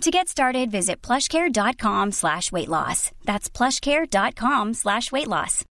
[0.00, 3.10] To get started, visit plushcare.com slash weight loss.
[3.24, 5.64] That's plushcare.com slash weight loss.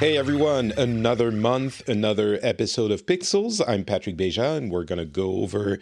[0.00, 3.60] Hey everyone, another month, another episode of Pixels.
[3.66, 5.80] I'm Patrick Beja, and we're going to go over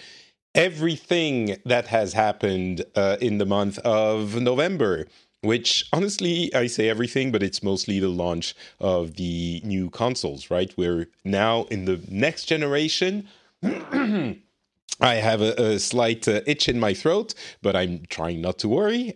[0.56, 5.06] everything that has happened uh, in the month of November.
[5.42, 10.74] Which honestly, I say everything, but it's mostly the launch of the new consoles, right?
[10.76, 13.28] We're now in the next generation.
[13.62, 18.68] I have a, a slight uh, itch in my throat, but I'm trying not to
[18.68, 19.14] worry.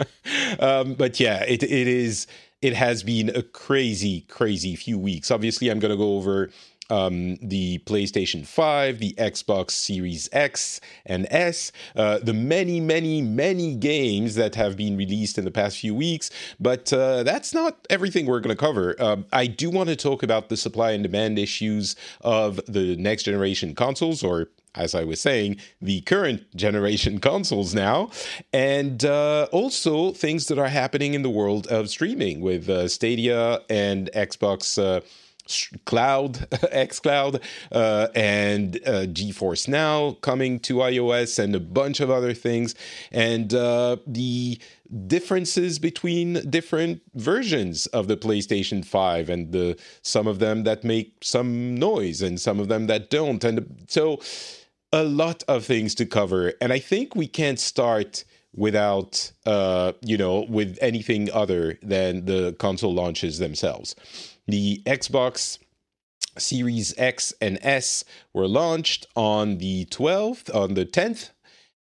[0.58, 2.26] um, but yeah, it, it is
[2.60, 5.30] it has been a crazy, crazy few weeks.
[5.30, 6.50] Obviously, I'm going to go over
[6.90, 13.74] um, the PlayStation 5, the Xbox Series X and S, uh, the many, many, many
[13.74, 16.30] games that have been released in the past few weeks.
[16.58, 18.96] But uh, that's not everything we're going to cover.
[18.98, 23.24] Uh, I do want to talk about the supply and demand issues of the next
[23.24, 28.10] generation consoles, or as I was saying, the current generation consoles now,
[28.52, 33.60] and uh, also things that are happening in the world of streaming with uh, Stadia
[33.68, 35.02] and Xbox.
[35.84, 37.40] Cloud, X Cloud,
[37.72, 42.74] uh, and uh, GeForce Now coming to iOS, and a bunch of other things,
[43.12, 44.58] and uh, the
[45.06, 51.16] differences between different versions of the PlayStation 5, and the some of them that make
[51.22, 54.20] some noise, and some of them that don't, and so
[54.92, 58.24] a lot of things to cover, and I think we can't start
[58.56, 63.94] without uh you know with anything other than the console launches themselves
[64.48, 65.58] the Xbox
[66.38, 71.30] Series X and S were launched on the 12th, on the 10th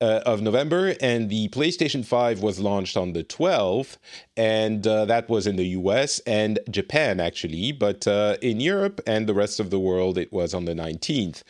[0.00, 3.96] uh, of November, and the PlayStation 5 was launched on the 12th,
[4.36, 7.72] and uh, that was in the US and Japan, actually.
[7.72, 11.42] But uh, in Europe and the rest of the world, it was on the 19th.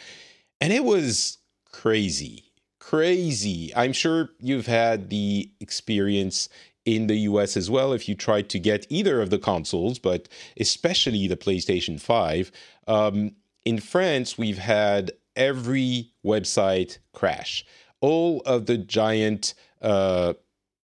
[0.61, 1.39] And it was
[1.73, 2.45] crazy.
[2.81, 3.73] Crazy.
[3.77, 6.49] I'm sure you've had the experience
[6.94, 10.28] in the US as well if you tried to get either of the consoles, but
[10.59, 12.50] especially the PlayStation 5.
[12.87, 13.32] Um,
[13.65, 17.65] in France, we've had every website crash.
[18.00, 20.34] All of the giant, uh,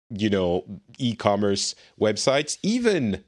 [0.10, 0.64] you know,
[0.98, 3.24] e commerce websites, even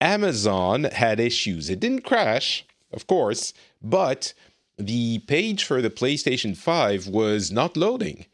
[0.00, 1.70] Amazon had issues.
[1.70, 4.34] It didn't crash, of course, but
[4.76, 8.26] the page for the PlayStation 5 was not loading.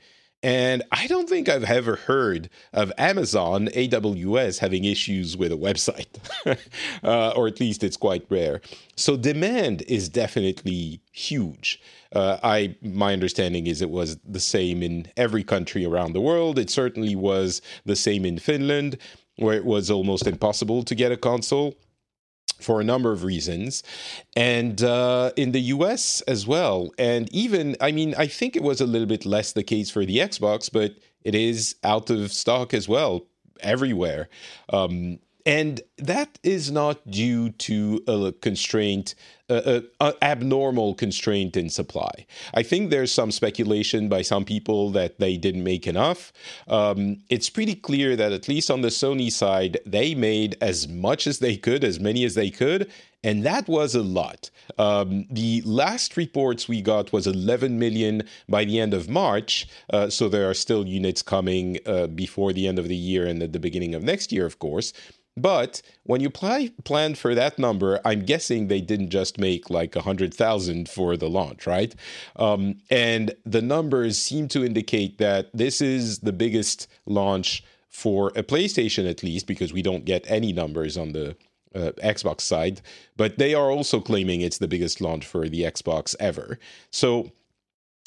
[0.42, 6.06] And I don't think I've ever heard of Amazon AWS having issues with a website,
[7.02, 8.60] uh, or at least it's quite rare.
[8.94, 11.80] So demand is definitely huge.
[12.14, 16.58] Uh, I my understanding is it was the same in every country around the world.
[16.58, 18.96] It certainly was the same in Finland,
[19.36, 21.74] where it was almost impossible to get a console
[22.60, 23.82] for a number of reasons,
[24.36, 26.90] and uh, in the US as well.
[26.98, 30.04] And even, I mean, I think it was a little bit less the case for
[30.04, 33.26] the Xbox, but it is out of stock as well
[33.60, 34.28] everywhere.
[34.70, 35.18] Um,
[35.48, 39.14] and that is not due to a constraint,
[39.48, 39.80] uh,
[40.20, 42.26] abnormal constraint in supply.
[42.52, 46.34] I think there's some speculation by some people that they didn't make enough.
[46.68, 51.26] Um, it's pretty clear that at least on the Sony side, they made as much
[51.26, 52.92] as they could, as many as they could,
[53.24, 54.50] and that was a lot.
[54.78, 60.08] Um, the last reports we got was 11 million by the end of March, uh,
[60.08, 63.52] so there are still units coming uh, before the end of the year and at
[63.52, 64.92] the beginning of next year, of course.
[65.40, 69.96] But when you pl- plan for that number, I'm guessing they didn't just make like
[69.96, 71.94] a hundred thousand for the launch, right?
[72.36, 78.42] Um, and the numbers seem to indicate that this is the biggest launch for a
[78.42, 81.36] PlayStation, at least, because we don't get any numbers on the
[81.74, 82.80] uh, Xbox side.
[83.16, 86.58] But they are also claiming it's the biggest launch for the Xbox ever.
[86.90, 87.32] So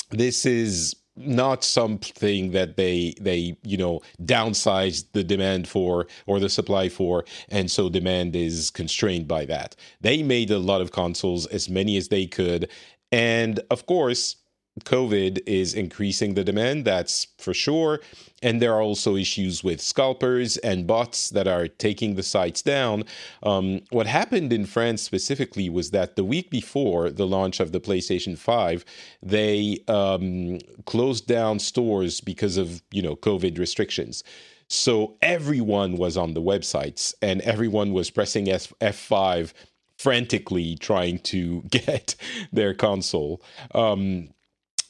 [0.09, 6.49] this is not something that they they you know downsize the demand for or the
[6.49, 9.75] supply for and so demand is constrained by that.
[9.99, 12.69] They made a lot of consoles as many as they could
[13.11, 14.37] and of course
[14.79, 18.00] COVID is increasing the demand, that's for sure.
[18.41, 23.03] And there are also issues with scalpers and bots that are taking the sites down.
[23.44, 27.81] Um, what happened in France specifically was that the week before the launch of the
[27.81, 28.85] PlayStation 5,
[29.21, 34.24] they um, closed down stores because of, you know, COVID restrictions.
[34.69, 39.51] So everyone was on the websites and everyone was pressing F- F5
[39.97, 42.15] frantically trying to get
[42.53, 43.41] their console.
[43.75, 44.29] Um,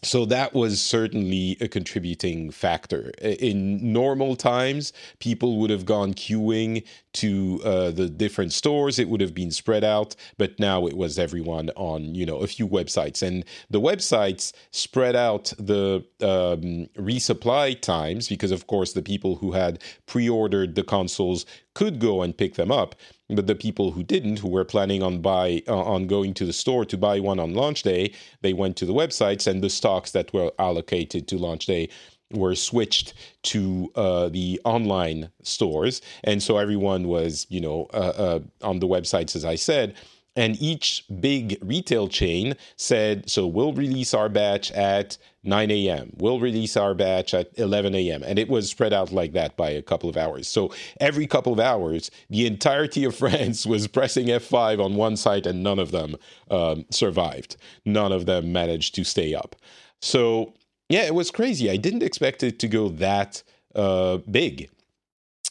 [0.03, 3.11] so that was certainly a contributing factor.
[3.21, 6.83] In normal times, people would have gone queuing
[7.13, 8.99] to uh, the different stores.
[8.99, 12.47] It would have been spread out, but now it was everyone on you know a
[12.47, 19.01] few websites, and the websites spread out the um, resupply times because, of course, the
[19.01, 22.95] people who had pre-ordered the consoles could go and pick them up
[23.35, 26.53] but the people who didn't, who were planning on buy uh, on going to the
[26.53, 30.11] store to buy one on launch day, they went to the websites, and the stocks
[30.11, 31.89] that were allocated to launch day
[32.33, 33.13] were switched
[33.43, 38.87] to uh, the online stores, and so everyone was, you know, uh, uh on the
[38.87, 39.95] websites, as I said.
[40.35, 46.13] And each big retail chain said, so we'll release our batch at 9 a.m.
[46.17, 48.23] We'll release our batch at 11 a.m.
[48.23, 50.47] And it was spread out like that by a couple of hours.
[50.47, 55.45] So every couple of hours, the entirety of France was pressing F5 on one site
[55.45, 56.15] and none of them
[56.49, 57.57] um, survived.
[57.83, 59.57] None of them managed to stay up.
[59.99, 60.53] So,
[60.91, 61.69] yeah, it was crazy.
[61.69, 63.43] I didn't expect it to go that
[63.75, 64.69] uh, big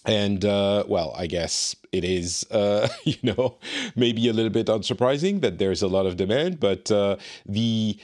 [0.07, 3.59] and uh, well, I guess it is, uh, you know,
[3.95, 7.17] maybe a little bit unsurprising that there's a lot of demand, but uh,
[7.47, 7.99] the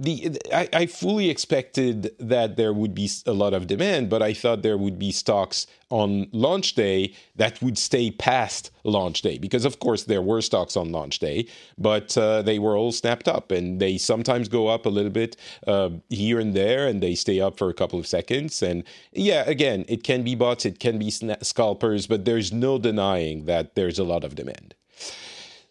[0.00, 4.32] the I, I, fully expected that there would be a lot of demand, but I
[4.32, 9.66] thought there would be stocks on launch day that would stay past launch day because,
[9.66, 13.50] of course, there were stocks on launch day, but uh, they were all snapped up
[13.52, 15.36] and they sometimes go up a little bit
[15.66, 18.62] uh, here and there and they stay up for a couple of seconds.
[18.62, 23.44] And yeah, again, it can be bots, it can be scalpers, but there's no denying
[23.44, 24.74] that there's a lot of demand.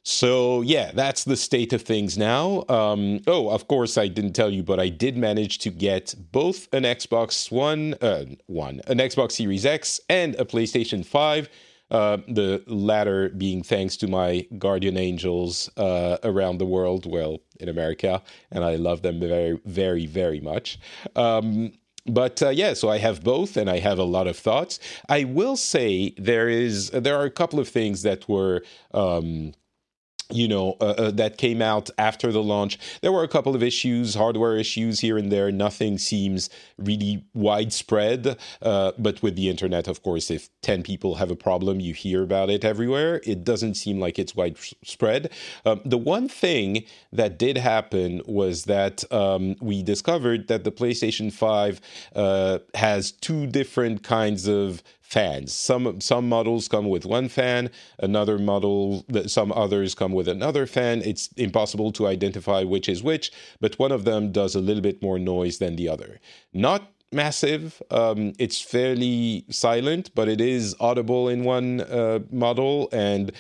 [0.04, 2.64] So yeah, that's the state of things now.
[2.70, 6.68] Um, oh, of course, I didn't tell you, but I did manage to get both
[6.74, 11.50] an Xbox One, uh, one, an Xbox Series X, and a PlayStation Five.
[11.92, 17.68] Uh, the latter being thanks to my guardian angels uh, around the world, well, in
[17.68, 20.80] America, and I love them very, very, very much.
[21.16, 21.74] Um,
[22.06, 24.80] but uh, yeah, so I have both, and I have a lot of thoughts.
[25.08, 28.64] I will say there is there are a couple of things that were.
[28.94, 29.54] Um,
[30.32, 32.78] you know, uh, uh, that came out after the launch.
[33.02, 35.52] There were a couple of issues, hardware issues here and there.
[35.52, 38.38] Nothing seems really widespread.
[38.62, 42.22] Uh, but with the internet, of course, if 10 people have a problem, you hear
[42.22, 43.22] about it everywhere.
[43.26, 45.32] It doesn't seem like it's widespread.
[45.66, 51.34] Um, the one thing that did happen was that um, we discovered that the PlayStation
[51.34, 51.82] 5
[52.16, 55.52] uh, has two different kinds of fans.
[55.52, 61.02] Some some models come with one fan, another model, some others come with another fan.
[61.02, 65.02] It's impossible to identify which is which, but one of them does a little bit
[65.02, 66.20] more noise than the other.
[66.54, 67.82] Not massive.
[67.90, 73.32] Um, it's fairly silent, but it is audible in one uh, model and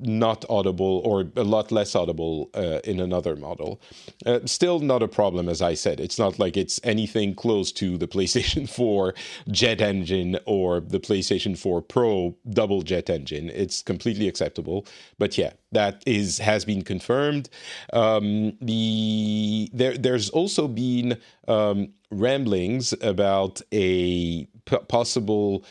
[0.00, 3.80] not audible or a lot less audible uh, in another model.
[4.26, 6.00] Uh, still not a problem, as I said.
[6.00, 9.14] It's not like it's anything close to the PlayStation 4
[9.48, 13.50] jet engine or the PlayStation 4 Pro double jet engine.
[13.50, 14.86] It's completely acceptable.
[15.18, 17.48] But yeah, that is has been confirmed.
[17.92, 21.18] Um, the there there's also been
[21.48, 25.64] um, ramblings about a p- possible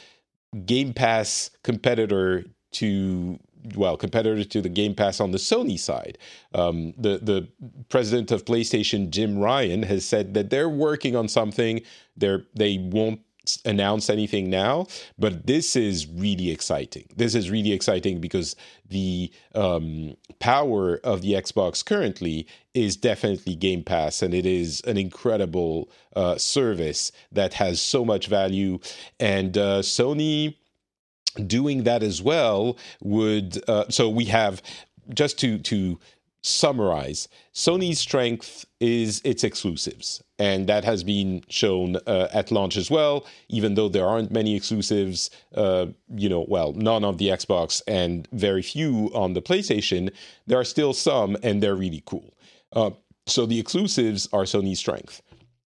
[0.66, 3.40] Game Pass competitor to
[3.76, 6.18] well, competitor to the Game Pass on the Sony side.
[6.54, 7.48] Um, the the
[7.90, 11.82] president of PlayStation, Jim Ryan, has said that they're working on something.
[12.18, 13.22] They're they won't
[13.66, 14.86] announce anything now,
[15.18, 17.08] but this is really exciting.
[17.16, 18.56] This is really exciting because
[18.90, 24.98] the um, power of the Xbox currently is definitely Game Pass, and it is an
[24.98, 28.80] incredible uh, service that has so much value.
[29.20, 30.56] And uh, Sony
[31.48, 34.62] doing that as well would uh, so we have
[35.14, 36.00] just to to
[36.44, 42.90] summarize sony's strength is its exclusives and that has been shown uh, at launch as
[42.90, 45.86] well even though there aren't many exclusives uh,
[46.16, 50.12] you know well none on the xbox and very few on the playstation
[50.48, 52.34] there are still some and they're really cool.
[52.74, 52.92] Uh,
[53.26, 55.22] so the exclusives are sony's strength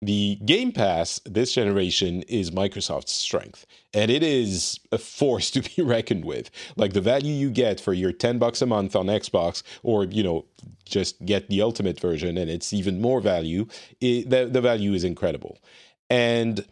[0.02, 5.82] the Game Pass this generation is Microsoft's strength, and it is a force to be
[5.82, 6.50] reckoned with.
[6.76, 10.24] Like the value you get for your 10 bucks a month on Xbox, or, you
[10.24, 10.46] know,
[10.86, 13.68] just get the ultimate version and it's even more value,
[14.02, 15.60] it, the, the value is incredible.
[16.10, 16.66] And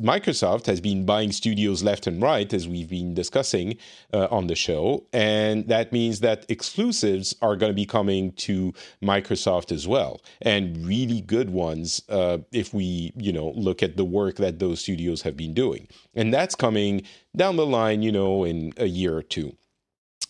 [0.00, 3.76] Microsoft has been buying studios left and right, as we've been discussing
[4.12, 5.06] uh, on the show.
[5.12, 10.84] And that means that exclusives are going to be coming to Microsoft as well, and
[10.84, 15.22] really good ones uh, if we, you know, look at the work that those studios
[15.22, 15.86] have been doing.
[16.14, 17.02] And that's coming
[17.36, 19.56] down the line, you know, in a year or two.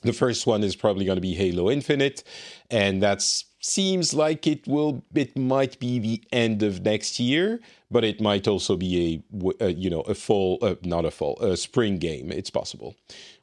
[0.02, 2.22] The first one is probably going to be Halo Infinite,
[2.70, 7.60] and that's seems like it will it might be the end of next year
[7.90, 9.22] but it might also be
[9.60, 12.30] a, a you know a fall uh, not a fall a spring game.
[12.30, 12.94] It's possible.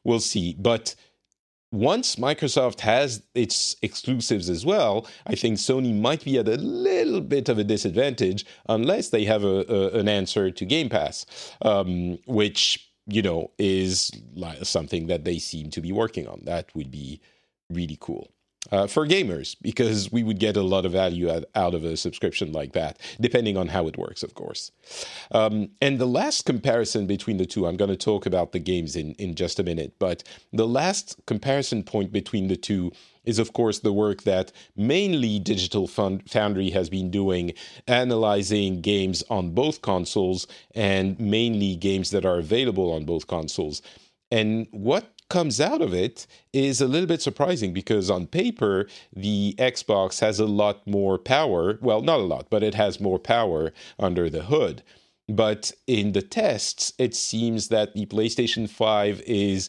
[0.04, 0.54] We'll see.
[0.58, 0.94] But
[1.72, 7.20] once microsoft has its exclusives as well i think sony might be at a little
[7.20, 11.26] bit of a disadvantage unless they have a, a an answer to game pass
[11.62, 14.10] um, which you know is
[14.62, 16.40] something that they seem to be working on.
[16.44, 17.20] That would be
[17.70, 18.30] really cool
[18.72, 22.52] uh, for gamers because we would get a lot of value out, of a subscription
[22.52, 24.70] like that, depending on how it works, of course.
[25.32, 28.96] Um, and the last comparison between the two, I'm going to talk about the games
[28.96, 32.92] in, in just a minute, but the last comparison point between the two
[33.24, 37.52] is, of course, the work that mainly Digital Foundry has been doing,
[37.88, 43.82] analyzing games on both consoles and mainly games that are available on both consoles.
[44.30, 49.54] And what comes out of it is a little bit surprising because on paper, the
[49.58, 51.78] Xbox has a lot more power.
[51.80, 54.82] Well, not a lot, but it has more power under the hood.
[55.28, 59.68] But in the tests, it seems that the PlayStation 5 is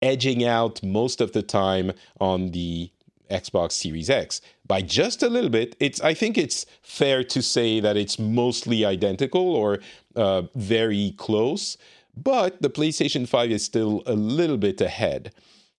[0.00, 2.90] edging out most of the time on the
[3.30, 5.74] Xbox Series X by just a little bit.
[5.80, 9.78] It's I think it's fair to say that it's mostly identical or
[10.14, 11.78] uh, very close
[12.16, 15.34] but the PlayStation 5 is still a little bit ahead.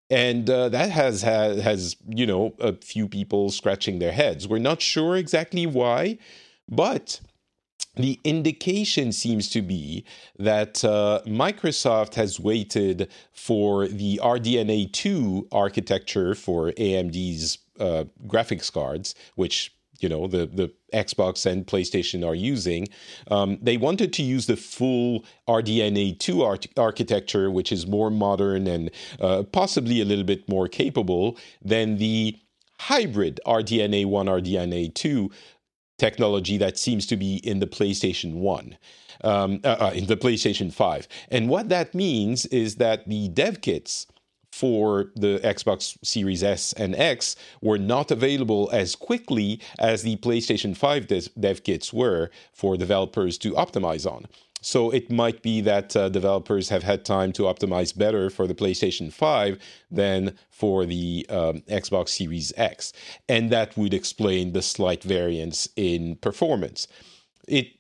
[0.10, 4.48] And uh, that has, has, has, you know, a few people scratching their heads.
[4.48, 6.20] We're not sure exactly why,
[6.70, 7.20] but
[7.96, 10.04] the indication seems to be
[10.40, 19.14] that uh, Microsoft has waited for the RDNA 2 architecture for AMD's uh, graphics cards,
[19.36, 22.88] which you know the the Xbox and PlayStation are using.
[23.30, 28.92] Um, they wanted to use the full RDNA two architecture, which is more modern and
[29.20, 32.38] uh, possibly a little bit more capable than the
[32.80, 35.32] hybrid RDNA one RDNA two
[35.98, 38.78] technology that seems to be in the PlayStation one.
[39.24, 41.08] Um, uh, uh, in the PlayStation 5.
[41.30, 44.06] And what that means is that the dev kits
[44.54, 50.78] for the Xbox Series S and X were not available as quickly as the PlayStation
[50.78, 51.08] 5
[51.40, 54.28] dev kits were for developers to optimize on.
[54.62, 58.54] So it might be that uh, developers have had time to optimize better for the
[58.54, 59.58] PlayStation 5
[59.90, 62.94] than for the um, Xbox Series X.
[63.28, 66.88] And that would explain the slight variance in performance.
[67.48, 67.72] It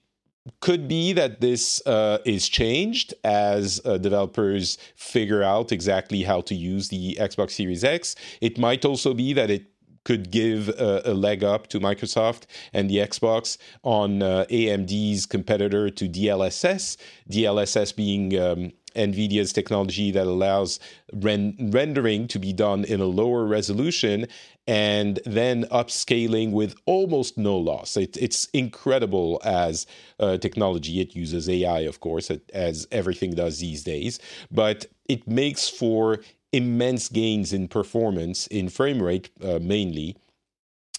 [0.59, 6.55] could be that this uh, is changed as uh, developers figure out exactly how to
[6.55, 8.15] use the Xbox Series X.
[8.41, 9.67] It might also be that it
[10.03, 15.89] could give a, a leg up to Microsoft and the Xbox on uh, AMD's competitor
[15.89, 16.97] to DLSS,
[17.29, 20.79] DLSS being um, NVIDIA's technology that allows
[21.13, 24.27] ren- rendering to be done in a lower resolution
[24.65, 27.97] and then upscaling with almost no loss.
[27.97, 29.85] It, it's incredible as
[30.19, 31.01] uh, technology.
[31.01, 34.19] It uses AI, of course, as everything does these days,
[34.51, 36.19] but it makes for
[36.53, 40.15] immense gains in performance, in frame rate uh, mainly,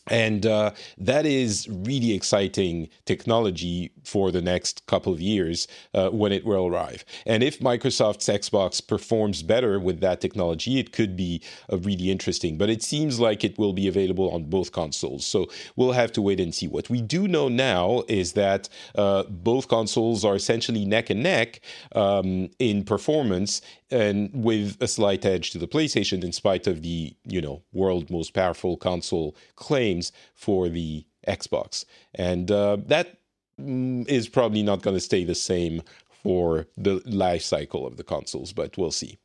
[0.08, 6.32] and uh, that is really exciting technology for the next couple of years uh, when
[6.32, 7.04] it will arrive.
[7.26, 11.42] And if Microsoft's Xbox performs better with that technology, it could be
[11.72, 12.58] uh, really interesting.
[12.58, 15.26] But it seems like it will be available on both consoles.
[15.26, 16.68] So we'll have to wait and see.
[16.68, 21.60] What we do know now is that uh, both consoles are essentially neck and neck
[21.94, 27.14] um, in performance and with a slight edge to the PlayStation, in spite of the
[27.24, 31.84] you know world most powerful console claims for the Xbox,
[32.14, 33.18] and uh, that
[33.58, 35.82] is probably not going to stay the same
[36.22, 39.18] for the life cycle of the consoles, but we'll see.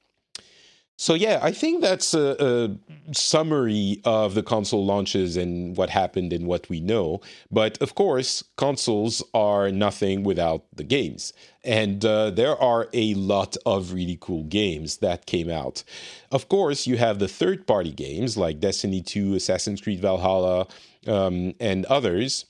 [1.02, 6.34] So yeah, I think that's a, a, summary of the console launches and what happened
[6.34, 7.22] and what we know.
[7.50, 11.32] But of course, consoles are nothing without the games,
[11.64, 15.86] and uh, there are a lot of really cool games that came out.
[16.34, 20.68] Of course, you have the third-party games like Destiny 2, Assassin's Creed Valhalla,
[21.08, 22.44] um, and others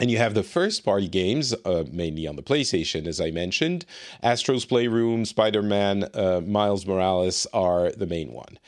[0.00, 3.84] And you have the first party games, uh, mainly on the PlayStation, as I mentioned.
[4.22, 8.58] Astro's Playroom, Spider Man, uh, Miles Morales are the main one.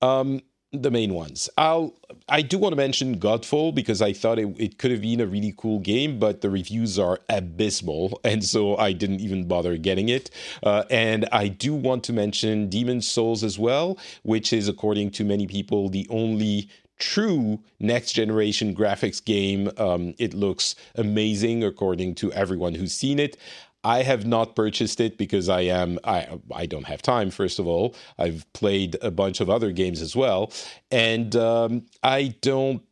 [0.00, 0.40] Um,
[0.72, 1.48] the main ones.
[1.56, 1.94] I'll
[2.28, 5.26] I do want to mention Godfall because I thought it, it could have been a
[5.26, 10.10] really cool game, but the reviews are abysmal, and so I didn't even bother getting
[10.10, 10.30] it.
[10.62, 15.24] Uh, and I do want to mention Demon's Souls as well, which is according to
[15.24, 16.68] many people the only
[16.98, 19.70] true next generation graphics game.
[19.76, 23.36] Um, it looks amazing according to everyone who's seen it.
[23.84, 27.30] I have not purchased it because I am I I don't have time.
[27.30, 30.52] First of all, I've played a bunch of other games as well,
[30.90, 32.82] and um, I don't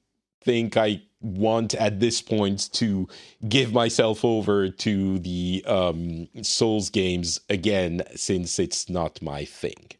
[0.42, 3.08] think I want at this point to
[3.48, 9.90] give myself over to the um, Souls games again since it's not my thing.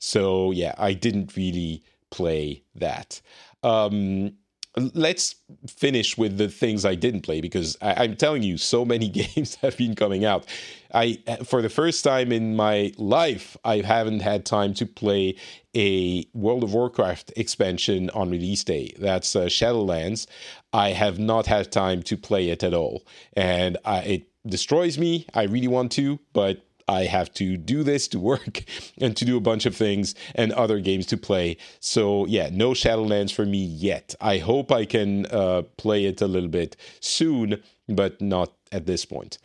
[0.00, 3.20] So yeah, I didn't really play that.
[3.62, 4.32] Um,
[4.94, 5.34] let's
[5.66, 9.56] finish with the things I didn't play because I, am telling you, so many games
[9.56, 10.46] have been coming out.
[10.94, 15.36] I, for the first time in my life, I haven't had time to play
[15.76, 18.94] a World of Warcraft expansion on release day.
[18.98, 20.26] That's uh, Shadowlands.
[20.72, 25.26] I have not had time to play it at all, and I, it destroys me.
[25.34, 28.64] I really want to, but I have to do this to work
[29.00, 31.56] and to do a bunch of things and other games to play.
[31.80, 34.14] So, yeah, no Shadowlands for me yet.
[34.20, 39.04] I hope I can uh, play it a little bit soon, but not at this
[39.04, 39.38] point.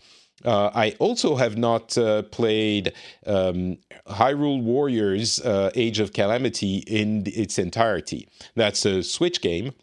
[0.43, 2.93] Uh, I also have not uh, played
[3.25, 8.27] um, Hyrule Warriors uh, Age of Calamity in its entirety.
[8.55, 9.73] That's a Switch game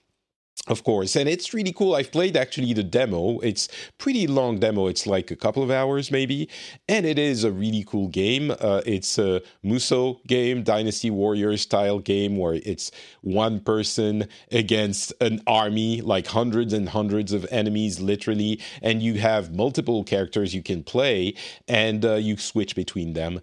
[0.68, 1.94] of course and it's really cool.
[1.94, 3.38] I've played actually the demo.
[3.40, 4.86] It's pretty long demo.
[4.88, 6.48] It's like a couple of hours maybe.
[6.88, 8.50] And it is a really cool game.
[8.50, 12.90] Uh, it's a musou game dynasty warrior style game where it's
[13.22, 18.60] one person against an army like hundreds and hundreds of enemies literally.
[18.82, 21.34] And you have multiple characters you can play
[21.68, 23.40] and uh, you switch between them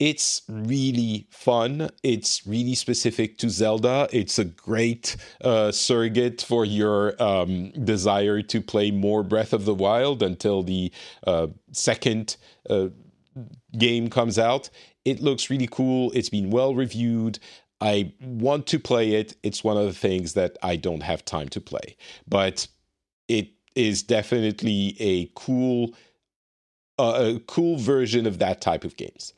[0.00, 7.20] it's really fun it's really specific to zelda it's a great uh, surrogate for your
[7.22, 10.92] um, desire to play more Breath of the Wild until the
[11.26, 12.36] uh, second
[12.68, 12.88] uh,
[13.76, 14.70] game comes out.
[15.04, 16.10] It looks really cool.
[16.12, 17.38] It's been well reviewed.
[17.80, 19.36] I want to play it.
[19.42, 21.96] It's one of the things that I don't have time to play,
[22.28, 22.66] but
[23.28, 25.94] it is definitely a cool,
[26.98, 29.32] uh, a cool version of that type of games.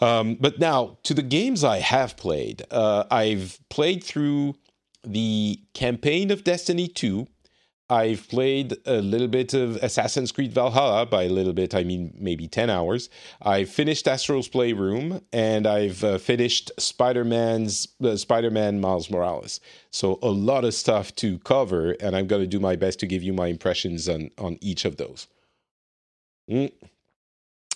[0.00, 2.62] Um, but now to the games I have played.
[2.70, 4.56] Uh, I've played through
[5.02, 7.26] the campaign of Destiny 2.
[7.88, 11.06] I've played a little bit of Assassin's Creed Valhalla.
[11.06, 13.08] By a little bit, I mean maybe 10 hours.
[13.40, 19.60] I finished Astro's Playroom and I've uh, finished Spider Man's uh, Spider Man Miles Morales.
[19.92, 23.06] So, a lot of stuff to cover, and I'm going to do my best to
[23.06, 25.28] give you my impressions on, on each of those.
[26.50, 26.72] Mm.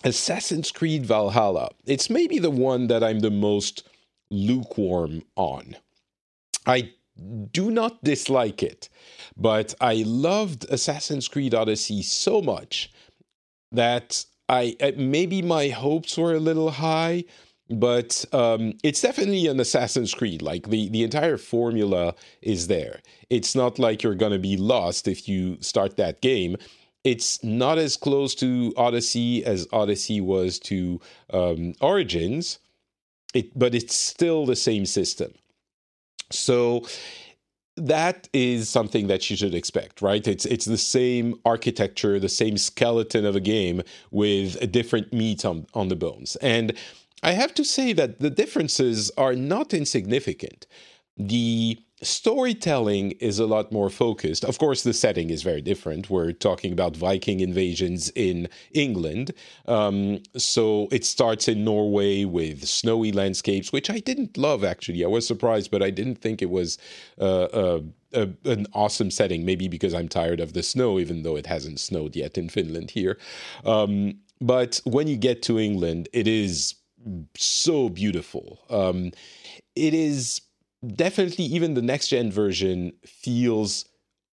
[0.05, 1.71] Assassin's Creed Valhalla.
[1.85, 3.89] It's maybe the one that I'm the most
[4.31, 5.77] lukewarm on.
[6.67, 6.93] I
[7.53, 8.89] do not dislike it,
[9.37, 12.91] but I loved Assassin's Creed Odyssey so much
[13.73, 17.25] that I maybe my hopes were a little high,
[17.69, 20.43] but um, it's definitely an Assassin's Creed.
[20.43, 23.01] Like the the entire formula is there.
[23.29, 26.57] It's not like you're gonna be lost if you start that game.
[27.05, 31.01] It's not as close to Odyssey as Odyssey was to
[31.33, 32.59] um, Origins,
[33.33, 35.33] it, but it's still the same system.
[36.31, 36.85] So
[37.77, 40.27] that is something that you should expect, right?
[40.27, 45.45] It's it's the same architecture, the same skeleton of a game with a different meat
[45.45, 46.37] on, on the bones.
[46.37, 46.77] And
[47.23, 50.67] I have to say that the differences are not insignificant.
[51.17, 54.45] The storytelling is a lot more focused.
[54.45, 56.09] Of course, the setting is very different.
[56.09, 59.33] We're talking about Viking invasions in England.
[59.67, 65.05] Um, so it starts in Norway with snowy landscapes, which I didn't love actually.
[65.05, 66.79] I was surprised, but I didn't think it was
[67.21, 67.81] uh, uh,
[68.15, 69.45] a, an awesome setting.
[69.45, 72.93] Maybe because I'm tired of the snow, even though it hasn't snowed yet in Finland
[72.93, 73.19] here.
[73.65, 76.77] Um, but when you get to England, it is
[77.37, 78.61] so beautiful.
[78.71, 79.13] Um,
[79.77, 80.41] it is
[80.87, 83.85] definitely even the next gen version feels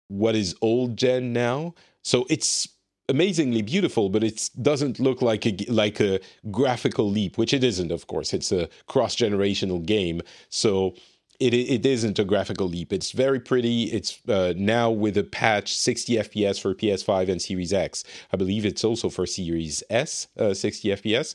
[0.09, 1.75] what is old gen now.
[2.03, 2.69] So it's
[3.09, 7.91] amazingly beautiful, but it doesn't look like a like a graphical leap, which it isn't.
[7.91, 10.95] Of course, it's a cross generational game, so
[11.41, 12.93] it it isn't a graphical leap.
[12.93, 13.85] It's very pretty.
[13.85, 18.05] It's uh, now with a patch 60 FPS for PS5 and Series X.
[18.33, 21.35] I believe it's also for Series S, uh, 60 FPS,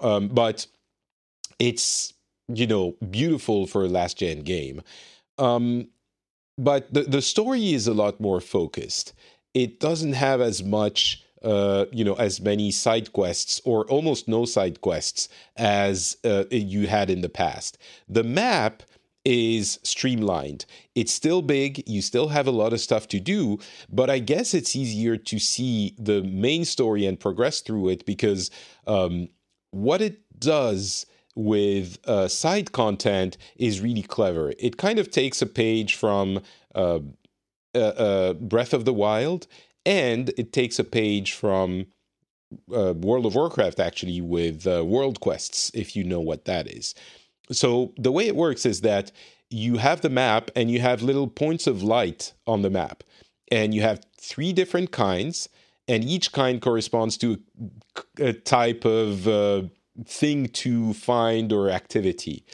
[0.00, 0.66] um, but
[1.58, 2.14] it's
[2.54, 4.82] you know, beautiful for a last gen game.
[5.38, 5.88] Um,
[6.58, 9.14] but the, the story is a lot more focused.
[9.54, 14.44] It doesn't have as much, uh, you know, as many side quests or almost no
[14.44, 17.78] side quests as uh, you had in the past.
[18.08, 18.82] The map
[19.24, 20.64] is streamlined.
[20.94, 23.58] It's still big, you still have a lot of stuff to do,
[23.90, 28.50] but I guess it's easier to see the main story and progress through it because
[28.86, 29.28] um,
[29.72, 34.52] what it does with uh, side content is really clever.
[34.58, 36.40] It kind of takes a page from
[36.74, 37.00] uh,
[37.74, 39.46] uh, uh Breath of the Wild
[39.86, 41.86] and it takes a page from
[42.74, 46.94] uh, World of Warcraft, actually, with uh, World Quests, if you know what that is.
[47.52, 49.12] So the way it works is that
[49.48, 53.02] you have the map and you have little points of light on the map,
[53.50, 55.48] and you have three different kinds,
[55.88, 57.40] and each kind corresponds to
[58.18, 59.26] a, a type of
[60.04, 62.44] thing to find or activity.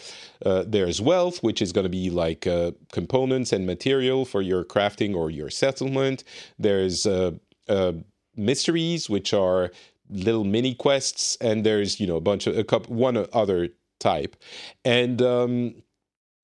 [0.45, 4.65] Uh, there's wealth, which is going to be like uh, components and material for your
[4.65, 6.25] crafting or your settlement.
[6.59, 7.33] There's uh,
[7.69, 7.93] uh
[8.37, 9.71] mysteries, which are
[10.11, 14.37] little mini quests, and there's you know a bunch of a couple one other type.
[14.85, 15.83] And um,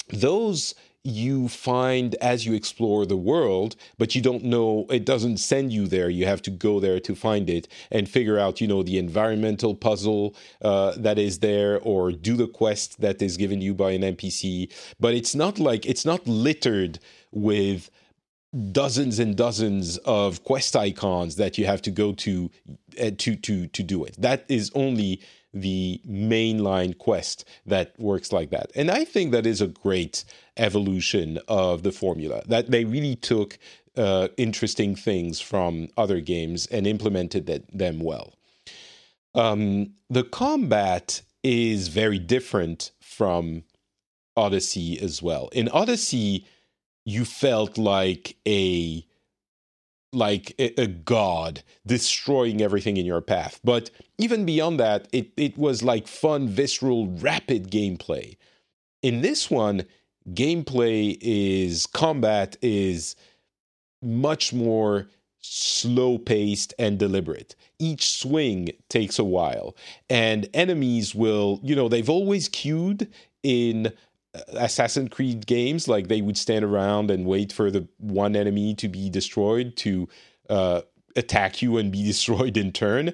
[0.09, 5.73] those you find as you explore the world, but you don't know, it doesn't send
[5.73, 6.09] you there.
[6.09, 9.75] You have to go there to find it and figure out, you know, the environmental
[9.75, 14.03] puzzle uh, that is there or do the quest that is given you by an
[14.03, 14.73] NPC.
[15.01, 17.01] But it's not like, it's not littered
[17.33, 17.91] with
[18.71, 22.51] dozens and dozens of quest icons that you have to go to
[23.01, 24.15] uh, to to to do it.
[24.21, 28.71] That is only the mainline quest that works like that.
[28.75, 30.25] And I think that is a great
[30.57, 33.59] evolution of the formula, that they really took
[33.97, 38.35] uh, interesting things from other games and implemented that, them well.
[39.35, 43.65] Um, the combat is very different from
[44.37, 45.49] Odyssey as well.
[45.53, 46.47] In Odyssey,
[47.05, 49.05] you felt like a
[50.13, 53.61] like a, a, god destroying everything in your path.
[53.65, 58.37] But even beyond that, it, it was like fun, visceral, rapid gameplay.
[59.03, 59.85] In this one,
[60.31, 63.17] gameplay is combat is
[64.03, 65.09] much more
[65.41, 67.57] slow paced and deliberate.
[67.79, 69.77] Each swing takes a while,
[70.09, 73.11] and enemies will, you know, they've always queued
[73.43, 73.93] in
[74.35, 78.89] Assassin's Creed games, like they would stand around and wait for the one enemy to
[78.89, 80.09] be destroyed to
[80.49, 80.83] uh,
[81.17, 83.13] attack you and be destroyed in turn.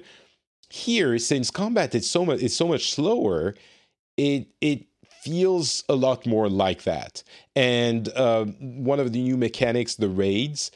[0.69, 3.55] Here, since combat is so much is so much slower,
[4.17, 4.85] it it
[5.21, 7.23] feels a lot more like that.
[7.55, 10.71] And uh, one of the new mechanics, the raids,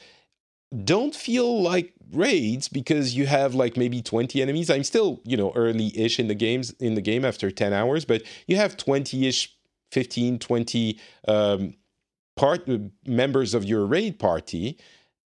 [0.83, 4.69] don't feel like raids because you have like maybe 20 enemies.
[4.69, 8.23] I'm still, you know, early-ish in the games in the game after 10 hours, but
[8.47, 9.55] you have 20-ish
[9.93, 11.73] 15, 20 um,
[12.35, 12.67] part
[13.05, 14.77] members of your raid party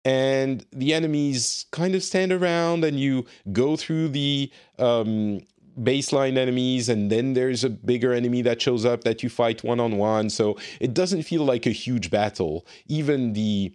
[0.04, 5.40] and the enemies kind of stand around and you go through the um,
[5.80, 9.80] baseline enemies and then there's a bigger enemy that shows up that you fight one
[9.80, 12.66] on one so it doesn't feel like a huge battle.
[12.86, 13.74] Even the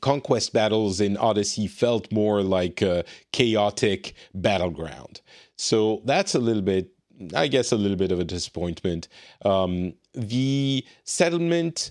[0.00, 5.20] conquest battles in odyssey felt more like a chaotic battleground.
[5.56, 6.93] So that's a little bit
[7.34, 9.08] I guess, a little bit of a disappointment.
[9.44, 11.90] Um, the settlement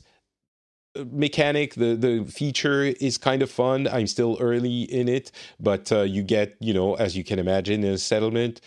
[0.96, 3.88] uh, mechanic the the feature is kind of fun.
[3.88, 7.84] I'm still early in it but uh, you get you know as you can imagine
[7.84, 8.62] in a settlement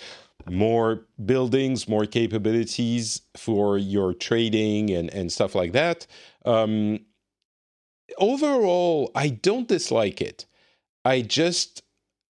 [0.48, 6.06] more buildings more capabilities for your trading and and stuff like that.
[6.44, 7.00] Um
[8.18, 10.46] overall i don't dislike it.
[11.04, 11.82] I just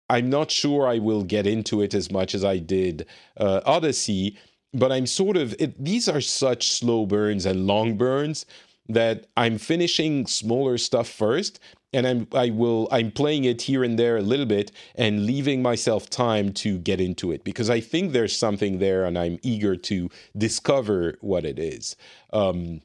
[0.09, 4.37] I'm not sure I will get into it as much as I did uh, Odyssey,
[4.73, 8.47] but I'm sort of it, these are such slow burns and long burns
[8.89, 11.59] that I'm finishing smaller stuff first
[11.93, 15.63] and I'm I will I'm playing it here and there a little bit and leaving
[15.63, 19.77] myself time to get into it because I think there's something there and I'm eager
[19.77, 21.97] to discover what it is.
[22.33, 22.83] Um,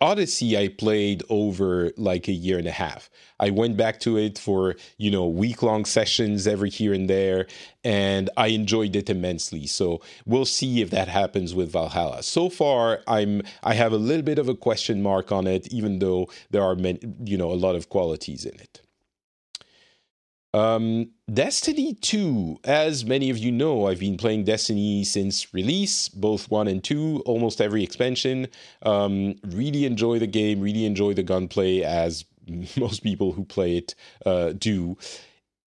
[0.00, 3.10] Odyssey I played over like a year and a half.
[3.40, 7.46] I went back to it for, you know, week long sessions every here and there,
[7.82, 9.66] and I enjoyed it immensely.
[9.66, 12.22] So we'll see if that happens with Valhalla.
[12.22, 15.98] So far, I'm I have a little bit of a question mark on it, even
[15.98, 18.83] though there are many, you know, a lot of qualities in it.
[20.54, 26.48] Um, Destiny 2, as many of you know, I've been playing Destiny since release, both
[26.48, 28.46] 1 and 2, almost every expansion.
[28.82, 32.24] Um, really enjoy the game, really enjoy the gunplay, as
[32.76, 34.96] most people who play it uh, do.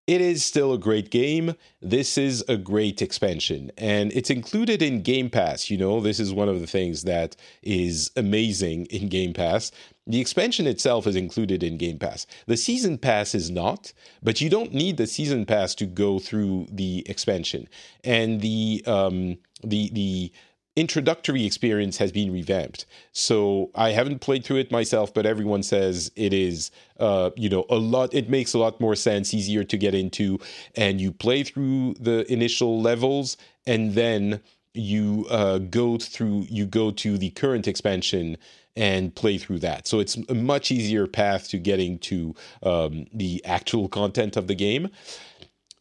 [0.08, 1.54] it is still a great game.
[1.82, 5.70] This is a great expansion, and it's included in Game Pass.
[5.70, 9.72] You know, this is one of the things that is amazing in Game Pass.
[10.08, 12.26] The expansion itself is included in Game Pass.
[12.46, 13.92] The Season Pass is not,
[14.24, 17.68] but you don't need the Season Pass to go through the expansion.
[18.06, 20.32] And the um, the the
[20.78, 22.86] introductory experience has been revamped.
[23.12, 27.66] So I haven't played through it myself, but everyone says it is, uh, you know,
[27.70, 28.14] a lot.
[28.14, 30.40] It makes a lot more sense, easier to get into,
[30.76, 34.40] and you play through the initial levels, and then
[34.74, 36.46] you uh, go through.
[36.50, 38.38] You go to the current expansion
[38.78, 39.88] and play through that.
[39.88, 44.56] So it's a much easier path to getting to um, the actual content of the
[44.56, 44.90] game.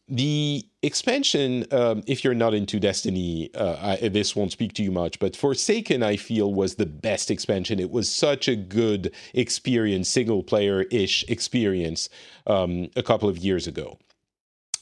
[0.09, 4.91] The expansion, um, if you're not into Destiny, uh, I, this won't speak to you
[4.91, 7.79] much, but Forsaken, I feel, was the best expansion.
[7.79, 12.09] It was such a good experience, single player ish experience
[12.47, 13.99] um, a couple of years ago.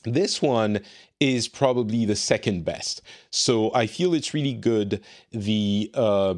[0.04, 0.82] This one
[1.20, 3.02] is probably the second best.
[3.32, 5.04] So I feel it's really good.
[5.32, 6.36] The uh,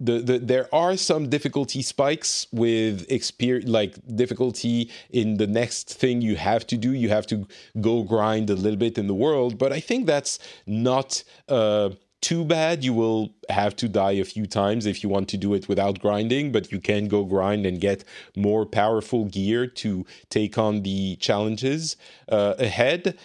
[0.00, 6.22] the, the there are some difficulty spikes with experience like difficulty in the next thing
[6.22, 6.92] you have to do.
[6.92, 7.46] You have to
[7.80, 12.44] go grind a little bit in the world but i think that's not uh, too
[12.44, 12.84] bad.
[12.84, 16.00] You will have to die a few times if you want to do it without
[16.00, 18.04] grinding but you can go grind and get
[18.36, 21.96] more powerful gear to take on the challenges
[22.28, 23.18] uh, ahead.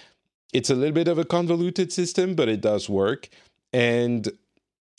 [0.53, 3.29] It's a little bit of a convoluted system but it does work.
[3.73, 4.29] And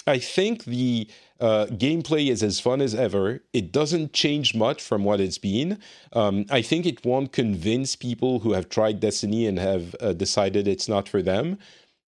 [0.07, 1.09] i think the
[1.41, 3.41] uh, gameplay is as fun as ever.
[3.53, 5.79] It doesn't change much from what it's been.
[6.13, 10.67] Um, I think it won't convince people who have tried Destiny and have uh, decided
[10.67, 11.59] it's not for them.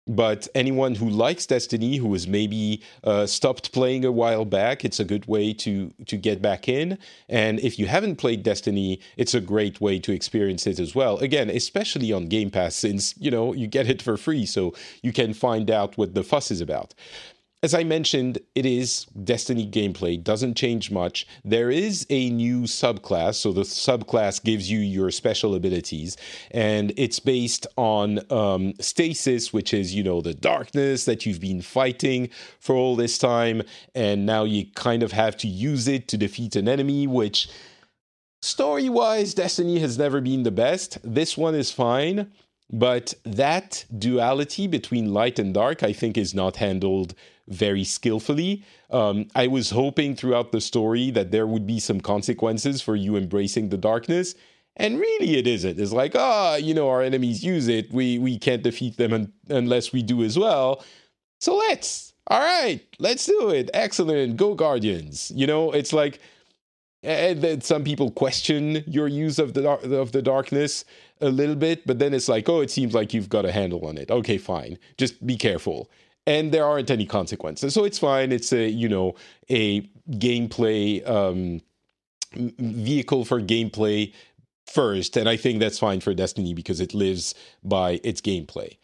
[0.08, 4.98] But anyone who likes Destiny, who has maybe uh, stopped playing a while back, it's
[4.98, 6.96] a good way to to get back in.
[7.28, 11.18] And if you haven't played Destiny, it's a great way to experience it as well.
[11.18, 15.12] Again, especially on Game Pass, since you know you get it for free, so you
[15.12, 16.94] can find out what the fuss is about
[17.60, 21.26] as I mentioned, it is Destiny gameplay, doesn't change much.
[21.44, 26.16] There is a new subclass, so the subclass gives you your special abilities,
[26.52, 31.60] and it's based on um, stasis, which is, you know, the darkness that you've been
[31.60, 36.16] fighting for all this time, and now you kind of have to use it to
[36.16, 37.48] defeat an enemy, which
[38.40, 40.98] story wise, Destiny has never been the best.
[41.02, 42.30] This one is fine.
[42.70, 47.14] But that duality between light and dark, I think, is not handled
[47.48, 48.64] very skillfully.
[48.90, 53.16] Um, I was hoping throughout the story that there would be some consequences for you
[53.16, 54.34] embracing the darkness.
[54.76, 55.78] And really, it isn't.
[55.78, 57.92] It's like, ah, oh, you know, our enemies use it.
[57.92, 60.84] We we can't defeat them un- unless we do as well.
[61.40, 62.12] So let's.
[62.28, 63.70] All right, let's do it.
[63.72, 64.36] Excellent.
[64.36, 65.32] Go Guardians.
[65.34, 66.20] You know, it's like,
[67.02, 70.84] and then some people question your use of the of the darkness
[71.20, 73.84] a little bit, but then it's like, oh, it seems like you've got a handle
[73.86, 74.10] on it.
[74.10, 74.78] Okay, fine.
[74.96, 75.90] Just be careful
[76.28, 77.72] and there aren't any consequences.
[77.72, 78.30] So it's fine.
[78.32, 79.14] It's a you know
[79.48, 81.62] a gameplay um,
[82.34, 84.12] vehicle for gameplay
[84.66, 88.76] first, and I think that's fine for Destiny because it lives by its gameplay.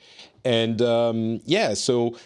[0.43, 2.17] And um, yeah, so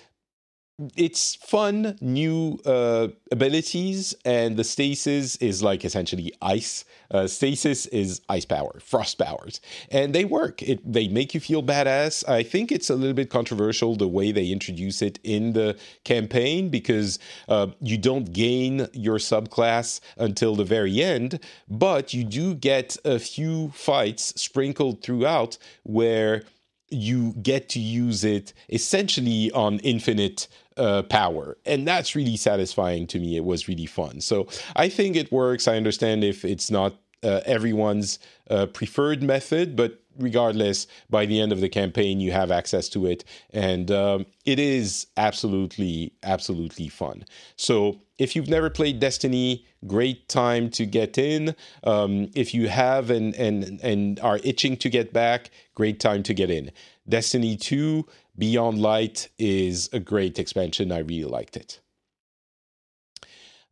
[0.97, 6.85] it's fun new uh, abilities and the stasis is like essentially ice.
[7.11, 9.61] Uh, stasis is ice power frost powers
[9.91, 10.63] and they work.
[10.63, 12.29] It they make you feel badass.
[12.29, 16.69] I think it's a little bit controversial the way they introduce it in the campaign
[16.69, 22.97] because uh, you don't gain your subclass until the very end but you do get
[23.05, 26.43] a few fights sprinkled throughout where
[26.91, 31.59] you get to use it essentially on infinite uh, power.
[31.67, 33.37] And that's really satisfying to me.
[33.37, 34.21] It was really fun.
[34.21, 35.69] So I think it works.
[35.69, 41.53] I understand if it's not uh, everyone's uh, preferred method, but regardless, by the end
[41.53, 43.25] of the campaign, you have access to it.
[43.51, 47.25] And um, it is absolutely, absolutely fun.
[47.57, 51.55] So if you've never played Destiny, great time to get in.
[51.85, 56.35] Um, if you have and, and, and are itching to get back, great time to
[56.35, 56.73] get in.
[57.09, 58.07] Destiny 2
[58.39, 60.93] Beyond Light is a great expansion.
[60.93, 61.81] I really liked it.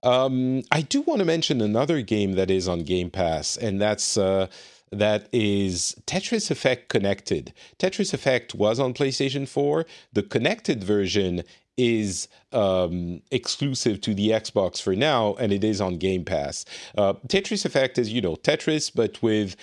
[0.02, 4.16] Um, I do want to mention another game that is on Game Pass, and that's
[4.16, 4.46] uh,
[4.92, 7.52] that is Tetris Effect Connected.
[7.78, 9.84] Tetris Effect was on PlayStation 4.
[10.12, 11.42] The connected version
[11.76, 16.64] is um, exclusive to the Xbox for now, and it is on Game Pass.
[16.96, 19.56] Uh, Tetris Effect is, you know, Tetris, but with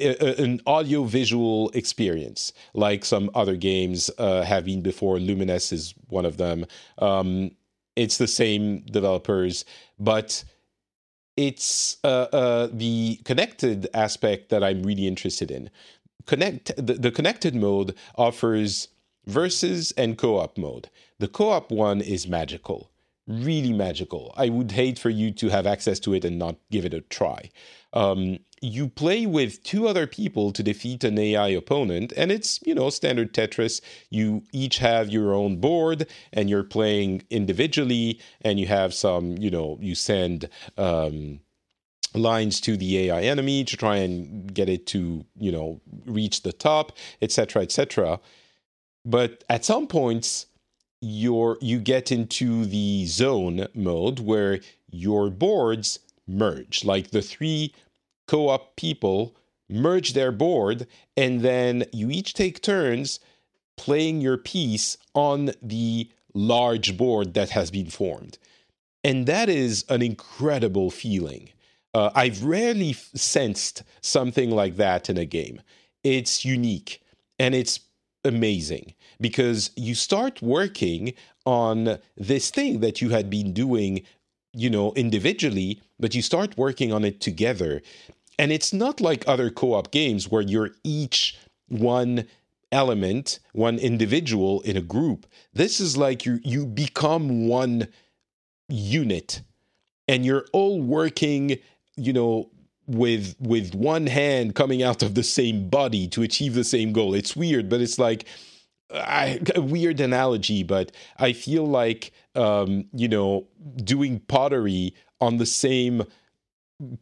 [0.00, 5.18] an audio visual experience, like some other games uh, have been before.
[5.18, 6.66] Lumines is one of them.
[6.98, 7.52] Um,
[7.96, 9.64] it's the same developers,
[9.98, 10.44] but
[11.36, 15.70] it's uh, uh, the connected aspect that I'm really interested in.
[16.26, 18.88] connect the, the connected mode offers
[19.26, 20.88] versus and co-op mode.
[21.18, 22.90] The co-op one is magical,
[23.30, 24.34] really magical.
[24.36, 27.00] I would hate for you to have access to it and not give it a
[27.00, 27.50] try.
[27.92, 32.74] Um, you play with two other people to defeat an AI opponent, and it's, you
[32.74, 33.80] know, standard Tetris.
[34.10, 39.50] You each have your own board, and you're playing individually, and you have some, you
[39.50, 40.48] know, you send.
[40.76, 41.40] Um,
[42.12, 46.52] lines to the AI enemy to try and get it to, you know, reach the
[46.52, 46.90] top,
[47.22, 48.18] etc., etc.
[49.04, 50.46] But at some points,
[51.00, 54.60] you're you get into the zone mode where
[54.90, 57.74] your boards merge, like the three
[58.26, 59.34] co op people
[59.68, 60.86] merge their board,
[61.16, 63.20] and then you each take turns
[63.76, 68.38] playing your piece on the large board that has been formed.
[69.02, 71.50] And that is an incredible feeling.
[71.94, 75.62] Uh, I've rarely f- sensed something like that in a game.
[76.04, 77.02] It's unique
[77.38, 77.80] and it's
[78.24, 81.14] amazing because you start working
[81.46, 84.02] on this thing that you had been doing,
[84.52, 87.82] you know, individually, but you start working on it together.
[88.38, 92.26] And it's not like other co op games where you're each one
[92.72, 95.26] element, one individual in a group.
[95.52, 97.88] This is like you you become one
[98.68, 99.42] unit
[100.08, 101.58] and you're all working,
[101.96, 102.50] you know,
[102.86, 107.14] with with one hand coming out of the same body to achieve the same goal.
[107.14, 108.26] It's weird, but it's like
[108.92, 113.46] A weird analogy, but I feel like um, you know
[113.84, 116.04] doing pottery on the same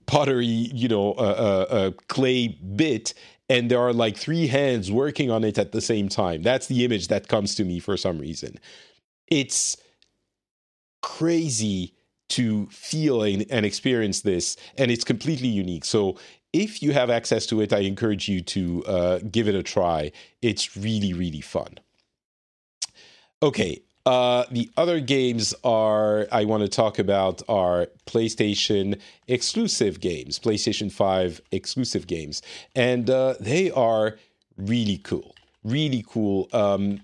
[0.06, 3.14] pottery, you know, uh, uh, uh, clay bit,
[3.48, 6.42] and there are like three hands working on it at the same time.
[6.42, 8.58] That's the image that comes to me for some reason.
[9.28, 9.76] It's
[11.02, 11.94] crazy
[12.30, 15.84] to feel and, and experience this, and it's completely unique.
[15.84, 16.18] So
[16.52, 20.12] if you have access to it, I encourage you to uh, give it a try.
[20.42, 21.78] It's really, really fun.
[23.42, 30.38] Okay, uh, the other games are I want to talk about are PlayStation exclusive games,
[30.38, 32.40] PlayStation 5 exclusive games,
[32.74, 34.18] and uh, they are
[34.56, 36.48] really cool, really cool.
[36.54, 37.02] Um,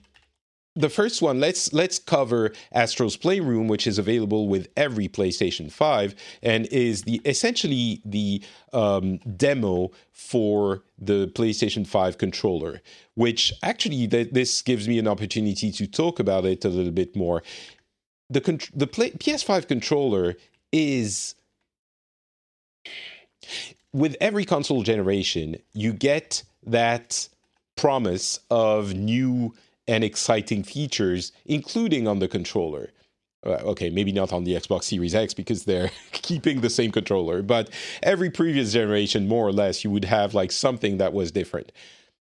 [0.76, 6.14] the first one let's let's cover astro's playroom which is available with every playstation 5
[6.42, 12.80] and is the essentially the um, demo for the playstation 5 controller
[13.14, 17.14] which actually th- this gives me an opportunity to talk about it a little bit
[17.16, 17.42] more.
[18.30, 20.34] The con- the play- ps5 controller
[20.72, 21.34] is
[23.92, 27.28] with every console generation you get that
[27.76, 29.54] promise of new
[29.86, 32.90] and exciting features, including on the controller.
[33.46, 37.42] Uh, okay, maybe not on the Xbox Series X because they're keeping the same controller,
[37.42, 37.68] but
[38.02, 41.70] every previous generation, more or less, you would have like something that was different.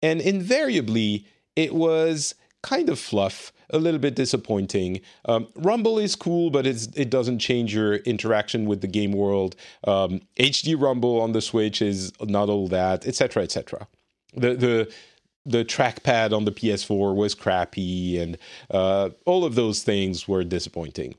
[0.01, 2.33] And invariably, it was
[2.63, 5.01] kind of fluff, a little bit disappointing.
[5.25, 9.55] Um, Rumble is cool, but it doesn't change your interaction with the game world.
[9.85, 13.87] Um, HD Rumble on the Switch is not all that, etc., etc.
[14.33, 14.93] The the
[15.45, 18.38] the trackpad on the PS4 was crappy, and
[18.69, 21.15] uh, all of those things were disappointing.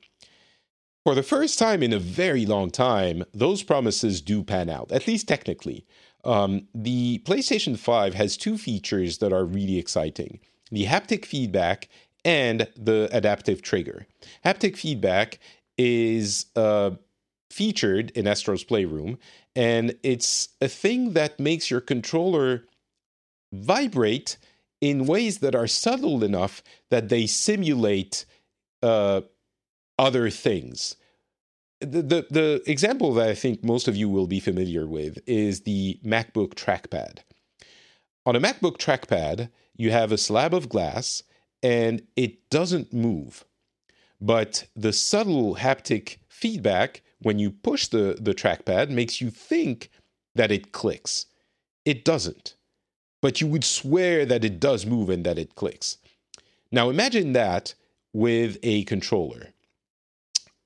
[1.04, 5.08] For the first time in a very long time, those promises do pan out, at
[5.08, 5.85] least technically.
[6.24, 10.38] Um, the PlayStation 5 has two features that are really exciting
[10.70, 11.88] the haptic feedback
[12.24, 14.06] and the adaptive trigger.
[14.44, 15.38] Haptic feedback
[15.76, 16.92] is uh,
[17.50, 19.18] featured in Astro's Playroom,
[19.54, 22.64] and it's a thing that makes your controller
[23.52, 24.38] vibrate
[24.80, 28.24] in ways that are subtle enough that they simulate
[28.82, 29.20] uh,
[29.98, 30.96] other things.
[31.80, 35.60] The, the, the example that I think most of you will be familiar with is
[35.60, 37.18] the MacBook trackpad.
[38.26, 41.22] On a MacBook trackpad, you have a slab of glass
[41.62, 43.44] and it doesn't move.
[44.20, 49.90] But the subtle haptic feedback when you push the, the trackpad makes you think
[50.34, 51.26] that it clicks.
[51.84, 52.56] It doesn't
[53.22, 55.96] but you would swear that it does move and that it clicks.
[56.70, 57.74] Now imagine that
[58.12, 59.54] with a controller.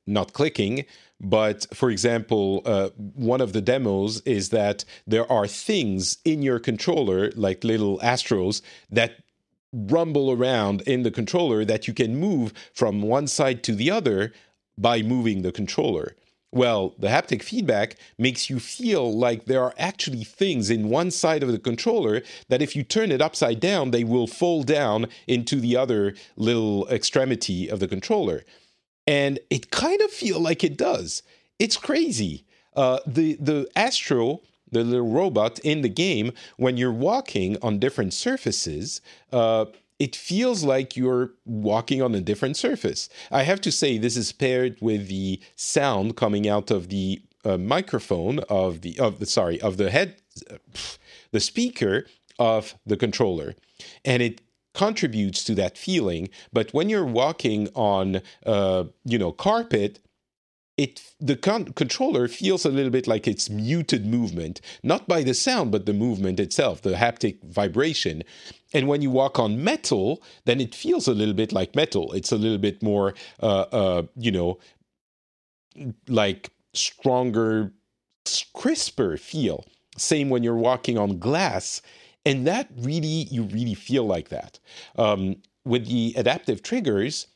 [0.06, 0.84] Not clicking,
[1.20, 6.58] but for example, uh, one of the demos is that there are things in your
[6.58, 9.22] controller, like little astros, that
[9.72, 14.32] rumble around in the controller that you can move from one side to the other
[14.78, 16.14] by moving the controller.
[16.52, 21.42] Well, the haptic feedback makes you feel like there are actually things in one side
[21.42, 25.60] of the controller that if you turn it upside down, they will fall down into
[25.60, 28.44] the other little extremity of the controller.
[29.06, 31.22] And it kind of feel like it does.
[31.58, 32.44] It's crazy.
[32.74, 38.12] Uh, the the Astro, the little robot in the game, when you're walking on different
[38.12, 39.00] surfaces,
[39.32, 39.66] uh,
[39.98, 43.08] it feels like you're walking on a different surface.
[43.30, 47.56] I have to say, this is paired with the sound coming out of the uh,
[47.56, 50.16] microphone of the of the sorry of the head,
[51.30, 52.06] the speaker
[52.38, 53.54] of the controller,
[54.04, 54.40] and it
[54.74, 56.28] contributes to that feeling.
[56.52, 60.00] But when you're walking on, uh, you know, carpet,
[60.76, 65.34] it the con- controller feels a little bit like it's muted movement, not by the
[65.34, 68.22] sound, but the movement itself, the haptic vibration.
[68.74, 72.12] And when you walk on metal, then it feels a little bit like metal.
[72.12, 74.58] It's a little bit more, uh, uh, you know,
[76.08, 77.72] like stronger,
[78.52, 79.64] crisper feel.
[79.96, 81.80] Same when you're walking on glass,
[82.26, 84.58] and that really, you really feel like that.
[84.98, 87.28] Um, with the adaptive triggers,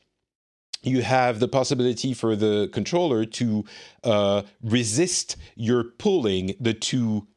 [0.83, 3.65] you have the possibility for the controller to
[4.03, 7.27] uh, resist your pulling the two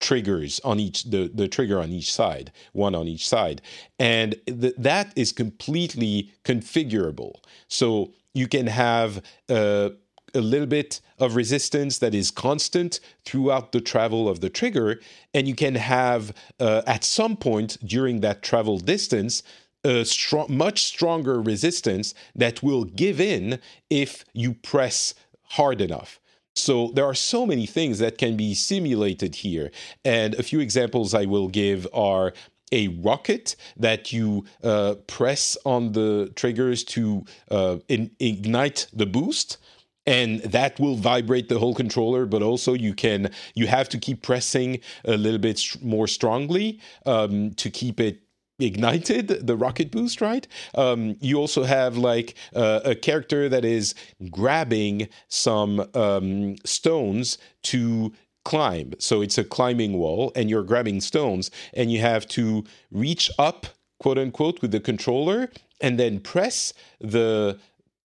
[0.00, 3.60] triggers on each the, the trigger on each side one on each side.
[3.98, 7.34] And th- that is completely configurable.
[7.68, 9.90] So you can have uh,
[10.34, 15.00] a little bit of resistance that is constant throughout the travel of the trigger
[15.34, 19.42] and you can have uh, at some point during that travel distance
[19.84, 23.58] a strong, much stronger resistance that will give in
[23.88, 26.20] if you press hard enough.
[26.54, 29.70] So there are so many things that can be simulated here.
[30.04, 32.32] And a few examples I will give are
[32.72, 39.58] a rocket that you uh, press on the triggers to uh, in, ignite the boost
[40.06, 44.22] and that will vibrate the whole controller but also you can you have to keep
[44.22, 48.22] pressing a little bit more strongly um, to keep it
[48.62, 50.46] ignited the rocket boost right?
[50.74, 53.94] Um, you also have like uh, a character that is
[54.30, 58.12] grabbing some um, stones to
[58.44, 58.94] climb.
[58.98, 63.66] So it's a climbing wall and you're grabbing stones and you have to reach up
[64.00, 65.50] quote unquote with the controller
[65.80, 67.58] and then press the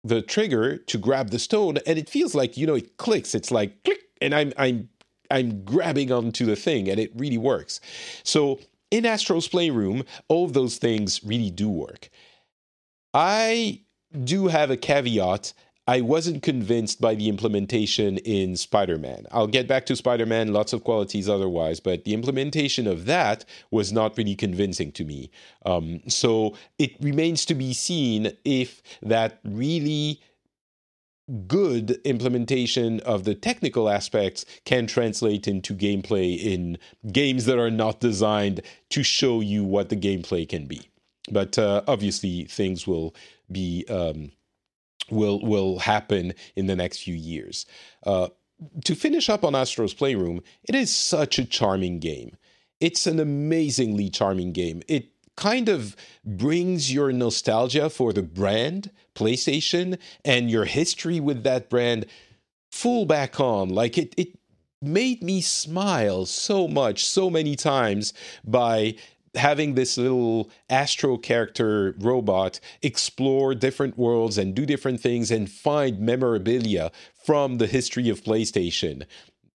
[0.02, 3.34] the trigger to grab the stone and it feels like you know it clicks.
[3.34, 4.88] It's like click and i'm i'm
[5.30, 7.80] i'm grabbing onto the thing and it really works.
[8.22, 8.58] So
[8.94, 12.10] in Astro's Playroom, all of those things really do work.
[13.12, 13.80] I
[14.22, 15.52] do have a caveat.
[15.88, 19.26] I wasn't convinced by the implementation in Spider Man.
[19.32, 23.44] I'll get back to Spider Man, lots of qualities otherwise, but the implementation of that
[23.72, 25.28] was not really convincing to me.
[25.66, 30.20] Um, so it remains to be seen if that really
[31.46, 36.78] good implementation of the technical aspects can translate into gameplay in
[37.12, 38.60] games that are not designed
[38.90, 40.82] to show you what the gameplay can be.
[41.30, 43.14] But uh, obviously, things will
[43.50, 44.32] be um,
[45.10, 47.64] will will happen in the next few years.
[48.04, 48.28] Uh,
[48.84, 52.36] to finish up on Astro's Playroom, it is such a charming game.
[52.80, 54.82] It's an amazingly charming game.
[54.88, 61.68] It kind of brings your nostalgia for the brand PlayStation and your history with that
[61.68, 62.06] brand
[62.70, 63.68] full back on.
[63.68, 64.38] Like it, it
[64.82, 68.12] made me smile so much, so many times
[68.44, 68.96] by
[69.34, 75.98] having this little astro character robot explore different worlds and do different things and find
[75.98, 76.92] memorabilia
[77.24, 79.04] from the history of PlayStation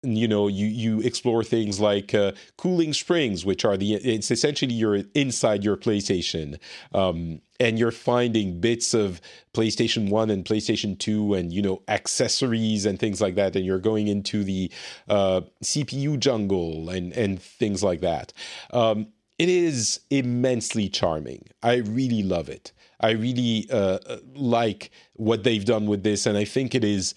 [0.03, 4.74] you know you you explore things like uh, cooling springs which are the it's essentially
[4.74, 6.59] you're inside your playstation
[6.94, 9.20] um, and you're finding bits of
[9.55, 13.78] playstation 1 and playstation 2 and you know accessories and things like that and you're
[13.78, 14.70] going into the
[15.09, 18.32] uh, cpu jungle and and things like that.
[18.72, 21.47] Um, it is immensely charming.
[21.62, 22.72] I really love it.
[23.01, 27.14] I really uh, uh like what they've done with this and i think it is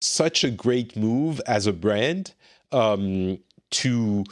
[0.00, 2.34] such a great move as a brand
[2.72, 3.38] um,
[3.70, 4.24] to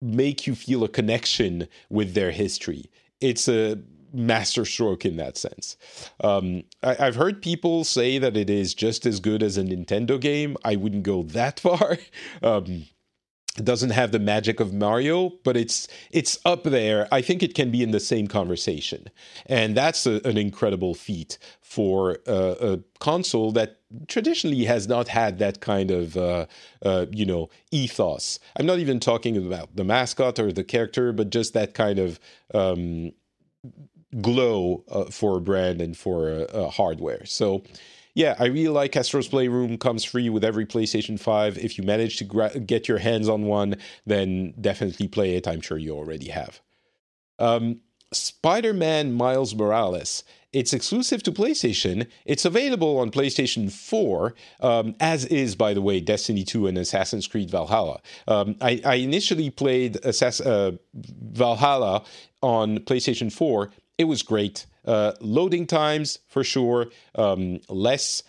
[0.00, 2.90] make you feel a connection with their history.
[3.20, 3.78] It's a
[4.12, 5.76] masterstroke in that sense.
[6.22, 10.20] Um, I, have heard people say that it is just as good as a Nintendo
[10.20, 10.56] game.
[10.64, 11.98] I wouldn't go that far.
[12.42, 12.86] Um,
[13.58, 17.08] it doesn't have the magic of Mario, but it's it's up there.
[17.10, 19.08] I think it can be in the same conversation,
[19.46, 25.60] and that's a, an incredible feat for a console that traditionally has not had that
[25.60, 26.46] kind of uh,
[26.82, 28.38] uh, you know ethos.
[28.56, 32.20] I'm not even talking about the mascot or the character, but just that kind of
[32.54, 33.12] um,
[34.20, 37.24] glow uh, for a brand and for uh, hardware.
[37.26, 37.62] So
[38.14, 39.78] yeah, I really like Astro's Playroom.
[39.78, 41.58] Comes free with every PlayStation 5.
[41.58, 45.46] If you manage to gra- get your hands on one, then definitely play it.
[45.46, 46.60] I'm sure you already have.
[47.38, 47.80] Um,
[48.12, 52.08] Spider Man Miles Morales It's exclusive to PlayStation.
[52.24, 57.28] It's available on PlayStation 4, um, as is, by the way, Destiny 2 and Assassin's
[57.28, 58.00] Creed Valhalla.
[58.26, 62.02] Um, I, I, initially played Assass- uh, Valhalla
[62.42, 63.70] on PlayStation 4.
[64.00, 64.64] It was great.
[64.86, 66.86] Uh, loading times, for sure,
[67.16, 68.22] um, less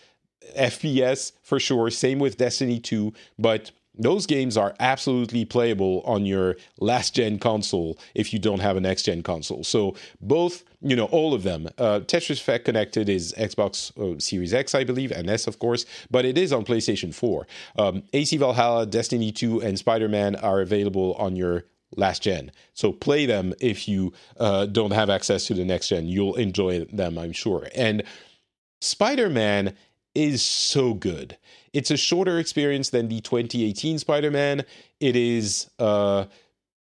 [0.54, 1.88] FPS, for sure.
[1.88, 7.98] Same with Destiny 2, but those games are absolutely playable on your last gen console
[8.14, 9.64] if you don't have a next gen console.
[9.64, 11.68] So both, you know, all of them.
[11.78, 15.86] Uh, Tetris Effect Connected is Xbox uh, Series X, I believe, and S, of course,
[16.10, 17.46] but it is on PlayStation 4.
[17.78, 21.64] Um, AC Valhalla, Destiny 2, and Spider Man are available on your
[21.96, 22.52] last gen.
[22.74, 26.06] So play them if you uh, don't have access to the next gen.
[26.06, 27.68] You'll enjoy them, I'm sure.
[27.74, 28.02] And
[28.80, 29.74] Spider Man
[30.14, 31.38] is so good.
[31.72, 34.64] It's a shorter experience than the 2018 Spider Man.
[35.00, 36.26] It is uh,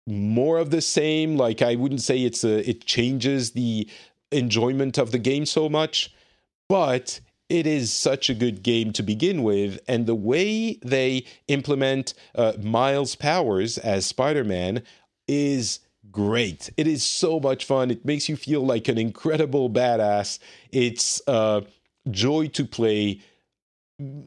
[0.06, 1.36] more of the same.
[1.36, 3.88] Like I wouldn't say it's a it changes the
[4.32, 6.14] enjoyment of the game so much,
[6.68, 12.14] but it is such a good game to begin with, and the way they implement
[12.36, 14.82] uh, Miles' powers as Spider Man
[15.30, 15.78] is
[16.10, 16.70] great.
[16.76, 17.90] It is so much fun.
[17.90, 20.40] It makes you feel like an incredible badass.
[20.72, 21.60] It's uh,
[22.10, 23.20] joy to play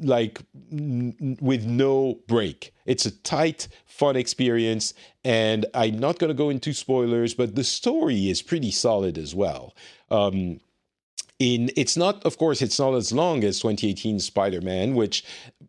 [0.01, 0.39] like
[0.71, 2.73] n- with no break.
[2.85, 4.93] It's a tight, fun experience,
[5.25, 9.35] and I'm not going to go into spoilers, but the story is pretty solid as
[9.35, 9.75] well.
[10.09, 10.61] Um,
[11.39, 15.25] in it's not, of course, it's not as long as 2018 Spider-Man, which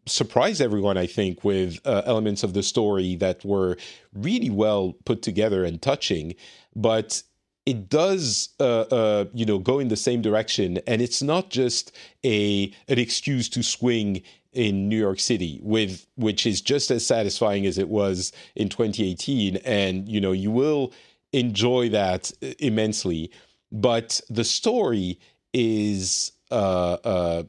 [0.07, 3.77] surprised everyone, I think, with uh, elements of the story that were
[4.13, 6.35] really well put together and touching.
[6.77, 7.23] But
[7.67, 11.97] it does uh, uh, you know go in the same direction and it's not just
[12.25, 17.65] a an excuse to swing in New York City with which is just as satisfying
[17.67, 20.93] as it was in 2018 and you know you will
[21.33, 23.31] enjoy that immensely
[23.73, 25.19] but the story
[25.53, 27.43] is uh, uh,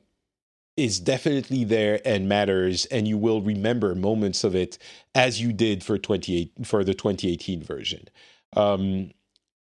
[0.77, 4.77] is definitely there and matters and you will remember moments of it
[5.13, 8.07] as you did for 28 for the 2018 version
[8.55, 9.11] um,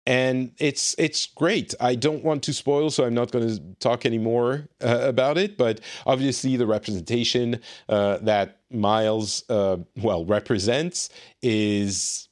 [0.06, 1.74] and it's it's great.
[1.80, 5.58] I don't want to spoil, so I'm not going to talk anymore uh, about it.
[5.58, 11.10] But obviously, the representation uh, that Miles uh, well represents
[11.42, 12.28] is,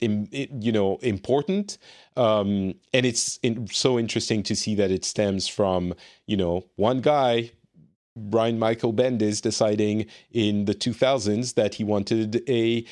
[0.00, 1.78] you know, important,
[2.16, 5.94] um, and it's in, so interesting to see that it stems from
[6.26, 7.50] you know one guy.
[8.18, 12.84] Brian Michael Bendis deciding in the 2000s that he wanted a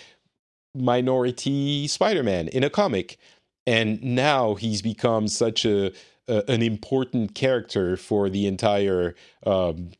[0.74, 3.18] minority Spider-Man in a comic
[3.66, 5.93] and now he's become such a,
[6.29, 9.14] a an important character for the entire
[9.45, 9.91] um,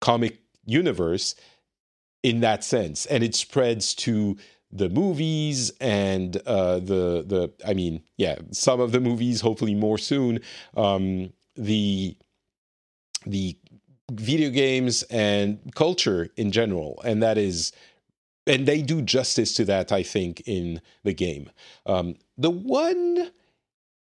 [0.00, 1.34] comic universe
[2.22, 4.36] in that sense, and it spreads to
[4.70, 9.98] the movies and uh, the the I mean, yeah, some of the movies, hopefully more
[9.98, 10.40] soon.
[10.76, 12.16] Um, the
[13.26, 13.56] the
[14.20, 17.72] video games and culture in general, and that is
[18.46, 21.50] and they do justice to that, I think, in the game.
[21.86, 23.30] Um, the one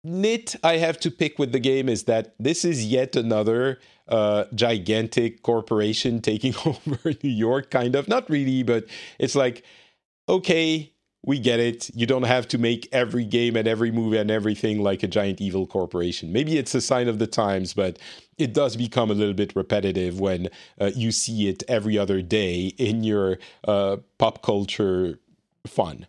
[0.03, 4.45] nit I have to pick with the game is that this is yet another uh,
[4.53, 8.07] gigantic corporation taking over New York, kind of.
[8.07, 8.85] Not really, but
[9.19, 9.63] it's like,
[10.29, 10.91] okay,
[11.25, 11.89] we get it.
[11.95, 15.41] You don't have to make every game and every movie and everything like a giant
[15.41, 16.31] evil corporation.
[16.31, 17.97] Maybe it's a sign of the times, but
[18.37, 20.49] it does become a little bit repetitive when
[20.79, 25.19] uh, you see it every other day in your uh, pop culture
[25.65, 26.05] fun.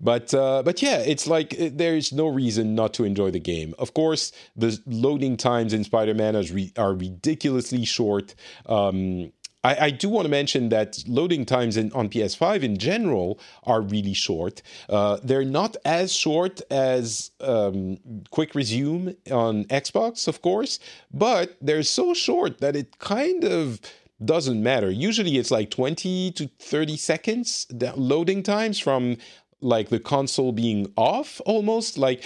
[0.00, 3.40] But uh, but yeah, it's like uh, there is no reason not to enjoy the
[3.40, 3.74] game.
[3.78, 8.34] Of course, the loading times in Spider-Man are, re- are ridiculously short.
[8.64, 9.32] Um,
[9.62, 13.80] I, I, do want to mention that loading times in, on PS5 in general are
[13.80, 14.62] really short.
[14.88, 17.98] Uh, they're not as short as um,
[18.30, 20.78] Quick Resume on Xbox, of course,
[21.12, 23.80] but they're so short that it kind of
[24.24, 24.90] doesn't matter.
[24.90, 29.16] Usually it's like 20 to 30 seconds loading times from
[29.60, 31.98] like the console being off almost.
[31.98, 32.24] Like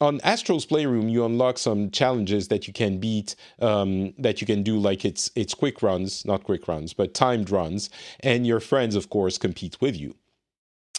[0.00, 4.62] on Astro's Playroom, you unlock some challenges that you can beat, um, that you can
[4.62, 7.90] do like it's it's quick runs, not quick runs, but timed runs,
[8.20, 10.14] and your friends, of course, compete with you.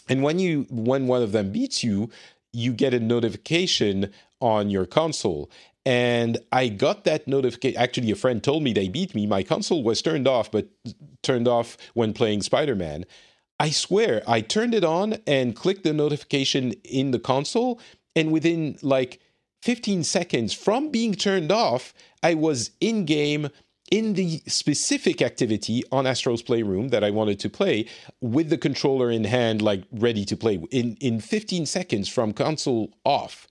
[0.08, 2.10] And when you when one of them beats you,
[2.52, 5.50] you get a notification on your console.
[5.86, 7.80] And I got that notification.
[7.80, 9.26] Actually, a friend told me they beat me.
[9.26, 10.68] My console was turned off, but
[11.22, 13.06] turned off when playing Spider Man.
[13.58, 17.78] I swear, I turned it on and clicked the notification in the console,
[18.16, 19.20] and within like
[19.62, 21.92] 15 seconds from being turned off,
[22.22, 23.48] I was in game
[23.90, 27.86] in the specific activity on Astro's Playroom that I wanted to play
[28.20, 32.92] with the controller in hand, like ready to play in, in 15 seconds from console
[33.04, 33.48] off.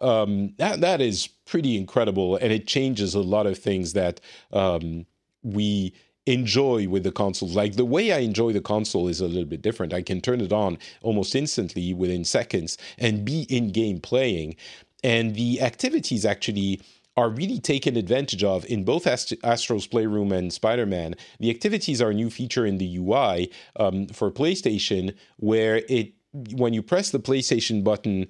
[0.00, 4.20] um, that that is pretty incredible, and it changes a lot of things that
[4.52, 5.06] um,
[5.42, 5.94] we
[6.26, 7.48] enjoy with the console.
[7.48, 9.92] Like the way I enjoy the console is a little bit different.
[9.92, 14.56] I can turn it on almost instantly within seconds and be in game playing,
[15.02, 16.80] and the activities actually
[17.16, 21.14] are really taken advantage of in both Ast- Astro's Playroom and Spider Man.
[21.40, 26.14] The activities are a new feature in the UI um, for PlayStation, where it
[26.52, 28.26] when you press the PlayStation button,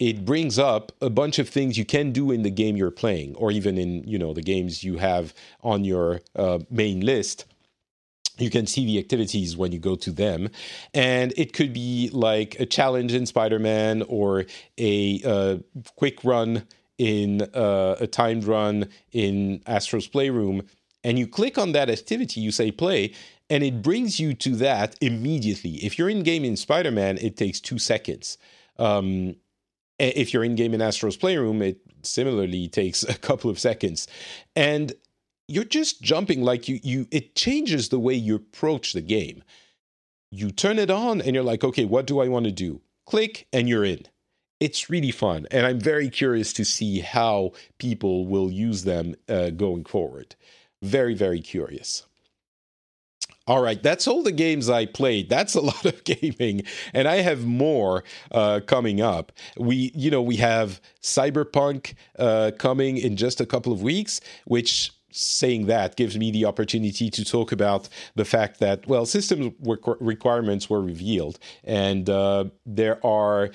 [0.00, 3.36] it brings up a bunch of things you can do in the game you're playing,
[3.36, 5.32] or even in you know the games you have
[5.62, 7.46] on your uh, main list
[8.38, 10.48] you can see the activities when you go to them
[10.94, 14.46] and it could be like a challenge in spider-man or
[14.78, 15.58] a uh,
[15.96, 16.66] quick run
[17.00, 20.66] in uh, a timed run in Astro's Playroom,
[21.02, 23.14] and you click on that activity, you say play,
[23.48, 25.76] and it brings you to that immediately.
[25.76, 28.36] If you're in game in Spider Man, it takes two seconds.
[28.78, 29.36] Um,
[30.00, 34.08] if you're in game in Astro's Playroom, it similarly takes a couple of seconds.
[34.56, 34.92] And
[35.48, 39.42] you're just jumping like you you it changes the way you approach the game.
[40.30, 42.80] You turn it on and you're like, okay, what do I want to do?
[43.06, 44.06] Click and you're in
[44.60, 45.46] it's really fun.
[45.50, 50.36] And I'm very curious to see how people will use them uh, going forward.
[50.82, 52.06] Very, very curious.
[53.50, 55.28] All right, that's all the games I played.
[55.28, 56.62] That's a lot of gaming,
[56.94, 59.32] and I have more uh, coming up.
[59.58, 64.92] We, you know, we have Cyberpunk uh, coming in just a couple of weeks, which
[65.10, 69.52] saying that gives me the opportunity to talk about the fact that well, system
[69.98, 73.50] requirements were revealed, and uh, there are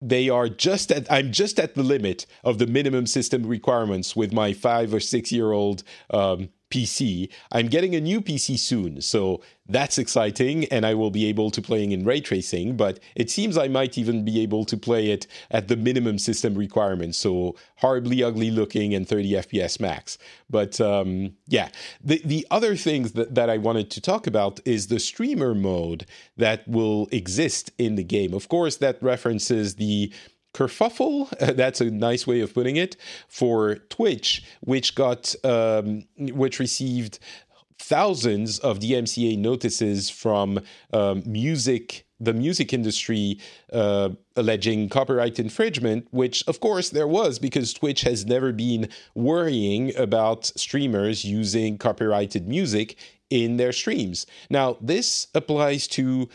[0.00, 4.32] they are just at i'm just at the limit of the minimum system requirements with
[4.32, 7.28] my five or six year old um, PC.
[7.52, 11.62] I'm getting a new PC soon, so that's exciting, and I will be able to
[11.62, 12.76] playing in ray tracing.
[12.76, 16.54] But it seems I might even be able to play it at the minimum system
[16.54, 20.18] requirements, so horribly ugly looking and 30 FPS max.
[20.50, 21.68] But um, yeah,
[22.02, 26.06] the the other things that, that I wanted to talk about is the streamer mode
[26.36, 28.34] that will exist in the game.
[28.34, 30.12] Of course, that references the
[30.58, 32.96] kerfuffle, that's a nice way of putting it,
[33.28, 37.18] for Twitch, which got um, which received
[37.78, 40.60] thousands of DMCA notices from
[40.92, 43.38] um, music the music industry
[43.72, 49.96] uh, alleging copyright infringement, which of course there was because Twitch has never been worrying
[49.96, 52.96] about streamers using copyrighted music
[53.30, 54.26] in their streams.
[54.50, 56.28] Now, this applies to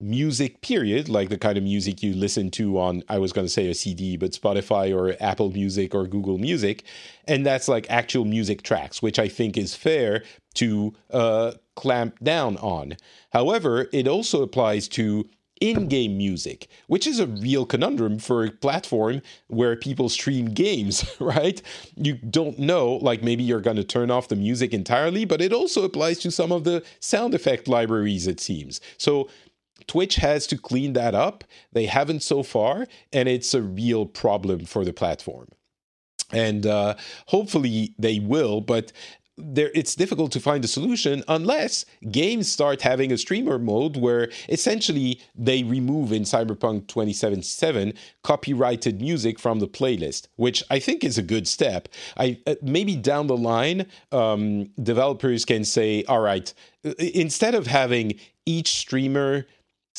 [0.00, 3.52] music period like the kind of music you listen to on i was going to
[3.52, 6.84] say a cd but spotify or apple music or google music
[7.26, 10.22] and that's like actual music tracks which i think is fair
[10.58, 12.96] to uh, clamp down on.
[13.32, 15.28] However it also applies to
[15.60, 21.62] in-game music which is a real conundrum for a platform where people stream games right?
[21.96, 25.52] You don't know like maybe you're going to turn off the music entirely but it
[25.52, 28.80] also applies to some of the sound effect libraries it seems.
[28.96, 29.28] So
[29.86, 31.44] Twitch has to clean that up.
[31.72, 35.48] They haven't so far, and it's a real problem for the platform.
[36.32, 38.92] And uh, hopefully they will, but
[39.38, 44.30] there it's difficult to find a solution unless games start having a streamer mode where
[44.48, 51.18] essentially they remove in Cyberpunk 2077 copyrighted music from the playlist, which I think is
[51.18, 51.88] a good step.
[52.16, 56.52] I uh, maybe down the line um, developers can say, all right,
[56.98, 59.46] instead of having each streamer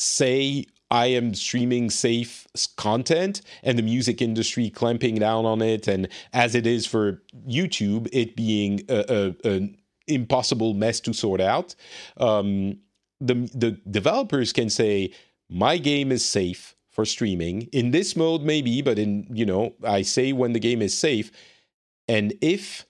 [0.00, 2.46] say I am streaming safe
[2.76, 8.08] content and the music industry clamping down on it, and as it is for YouTube,
[8.12, 9.76] it being a, a, an
[10.08, 11.74] impossible mess to sort out.
[12.16, 12.78] Um,
[13.20, 15.12] the the developers can say
[15.48, 20.02] my game is safe for streaming in this mode, maybe, but in you know I
[20.02, 21.30] say when the game is safe,
[22.08, 22.86] and if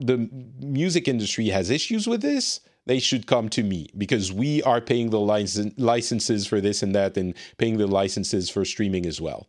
[0.00, 0.30] the
[0.60, 5.10] music industry has issues with this, they should come to me because we are paying
[5.10, 9.46] the license, licenses for this and that and paying the licenses for streaming as well.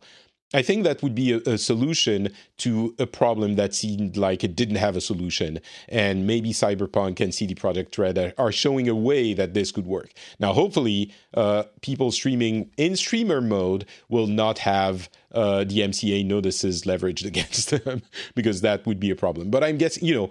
[0.52, 2.28] I think that would be a, a, solution
[2.58, 5.60] to a problem that seemed like it didn't have a solution.
[5.88, 10.12] And maybe Cyberpunk and CD Projekt Red are, showing a way that this could work.
[10.40, 17.24] Now, hopefully, uh, people streaming in streamer mode will not have uh, DMCA notices leveraged
[17.32, 18.02] against them
[18.34, 19.50] because that would be a problem.
[19.50, 20.30] But I'm guessing, you know,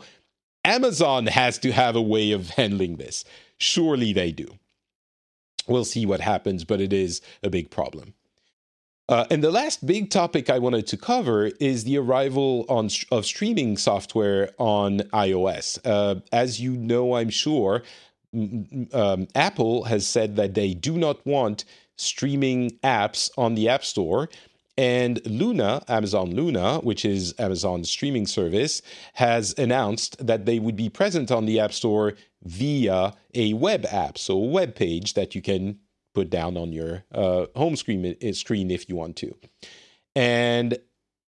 [0.63, 3.23] Amazon has to have a way of handling this.
[3.57, 4.57] Surely they do.
[5.67, 8.13] We'll see what happens, but it is a big problem.
[9.07, 13.25] Uh, and the last big topic I wanted to cover is the arrival on, of
[13.25, 15.79] streaming software on iOS.
[15.83, 17.81] Uh, as you know, I'm sure,
[18.93, 21.65] um, Apple has said that they do not want
[21.97, 24.29] streaming apps on the App Store
[24.79, 28.81] And Luna, Amazon Luna, which is Amazon's streaming service,
[29.15, 32.13] has announced that they would be present on the App Store
[32.43, 35.79] via a web app, so a web page that you can
[36.13, 39.35] put down on your uh, home screen uh, screen if you want to.
[40.15, 40.77] And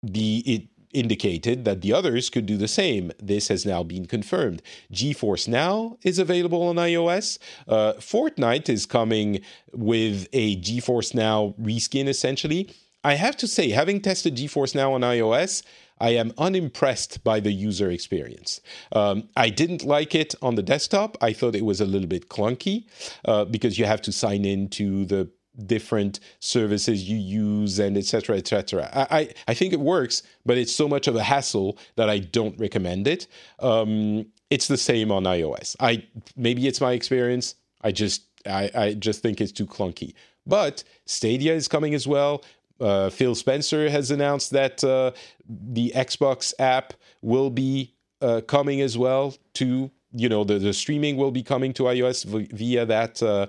[0.04, 3.14] the it indicated that the others could do the same.
[3.18, 4.62] This has now been confirmed.
[4.92, 7.38] GeForce Now is available on iOS.
[7.66, 9.40] Uh, Fortnite is coming
[9.72, 12.70] with a GeForce Now reskin, essentially.
[13.04, 15.64] I have to say, having tested GeForce Now on iOS,
[16.00, 18.62] I am unimpressed by the user experience.
[18.92, 21.18] Um, I didn't like it on the desktop.
[21.22, 22.86] I thought it was a little bit clunky
[23.26, 25.30] uh, because you have to sign in to the
[25.66, 30.72] different services you use and etc etc I, I, I think it works but it's
[30.72, 33.26] so much of a hassle that i don't recommend it.
[33.58, 35.76] Um, it's the same on ios.
[35.80, 37.56] I maybe it's my experience.
[37.82, 40.14] I just I, I just think it's too clunky.
[40.46, 42.44] But stadia is coming as well
[42.80, 45.12] uh, phil spencer has announced that uh,
[45.48, 51.18] the xbox app will be uh, coming as well to you know the, the streaming
[51.18, 53.48] will be coming to ios via that uh,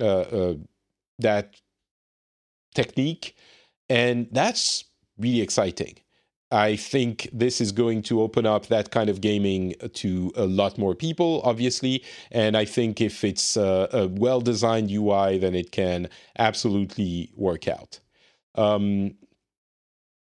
[0.00, 0.54] uh, uh,
[1.18, 1.60] that
[2.74, 3.36] technique.
[3.88, 4.84] And that's
[5.18, 5.96] really exciting.
[6.52, 10.78] I think this is going to open up that kind of gaming to a lot
[10.78, 12.02] more people, obviously.
[12.32, 16.08] And I think if it's a, a well designed UI, then it can
[16.38, 18.00] absolutely work out.
[18.54, 19.14] Um,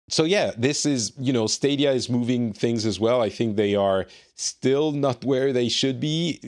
[0.10, 3.22] so yeah, this is you know Stadia is moving things as well.
[3.22, 4.06] I think they are
[4.36, 6.40] still not where they should be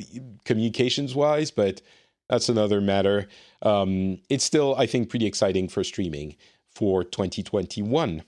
[0.46, 1.82] communications wise, but
[2.30, 3.28] that's another matter.
[3.62, 6.36] Um, it's still, I think, pretty exciting for streaming
[6.74, 8.24] for 2021.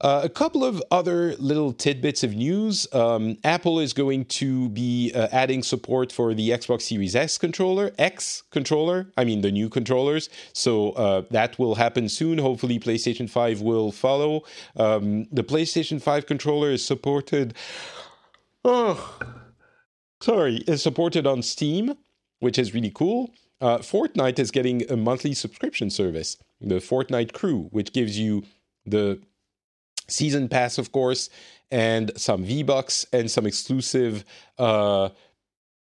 [0.00, 2.86] Uh, a couple of other little tidbits of news.
[2.92, 7.92] Um, Apple is going to be uh, adding support for the Xbox Series X controller,
[7.98, 10.30] X controller, I mean the new controllers.
[10.52, 12.38] So uh, that will happen soon.
[12.38, 14.44] Hopefully, PlayStation 5 will follow.
[14.76, 17.54] Um, the PlayStation 5 controller is supported.
[18.64, 19.18] Oh,
[20.20, 21.96] sorry, is supported on Steam
[22.40, 23.32] which is really cool.
[23.60, 28.42] Uh, Fortnite is getting a monthly subscription service, the Fortnite Crew, which gives you
[28.84, 29.20] the
[30.10, 31.30] season pass, of course,
[31.70, 34.24] and some V Bucks and some exclusive,
[34.58, 35.10] uh,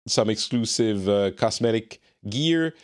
[0.06, 2.74] some exclusive uh, cosmetic gear.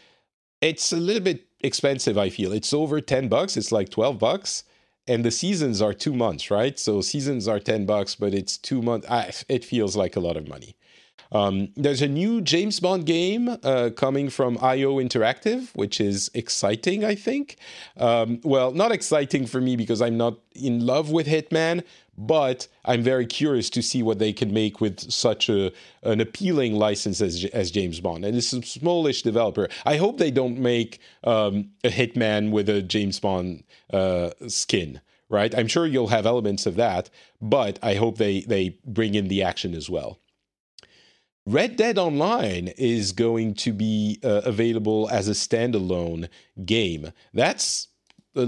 [0.61, 2.19] It's a little bit expensive.
[2.19, 3.57] I feel it's over ten bucks.
[3.57, 4.65] It's like twelve bucks,
[5.07, 6.79] and the seasons are two months, right?
[6.79, 9.07] So seasons are ten bucks, but it's two months.
[9.49, 10.77] it feels like a lot of money.
[11.33, 17.05] Um, there's a new James Bond game uh, coming from IO Interactive, which is exciting,
[17.05, 17.57] I think.
[17.97, 21.85] Um, well, not exciting for me because I'm not in love with Hitman,
[22.17, 25.71] but I'm very curious to see what they can make with such a
[26.03, 28.25] an appealing license as, as James Bond.
[28.25, 29.69] And it's a smallish developer.
[29.87, 33.63] I hope they don't make um, a Hitman with a James Bond
[33.93, 35.01] uh, skin.
[35.31, 37.11] Right, I'm sure you'll have elements of that,
[37.43, 40.19] but I hope they they bring in the action as well.
[41.49, 46.29] Red Dead Online is going to be uh, available as a standalone
[46.67, 47.11] game.
[47.33, 47.89] That's
[48.37, 48.45] uh,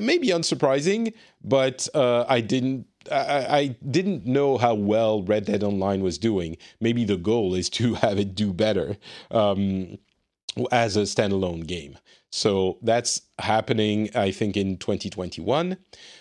[0.00, 2.86] maybe unsurprising, but uh, I didn't.
[3.10, 6.56] I, I, didn't know how well Red Dead Online was doing.
[6.80, 8.96] Maybe the goal is to have it do better
[9.32, 9.98] um,
[10.70, 11.98] as a standalone game.
[12.30, 15.76] So that's happening, I think, in 2021.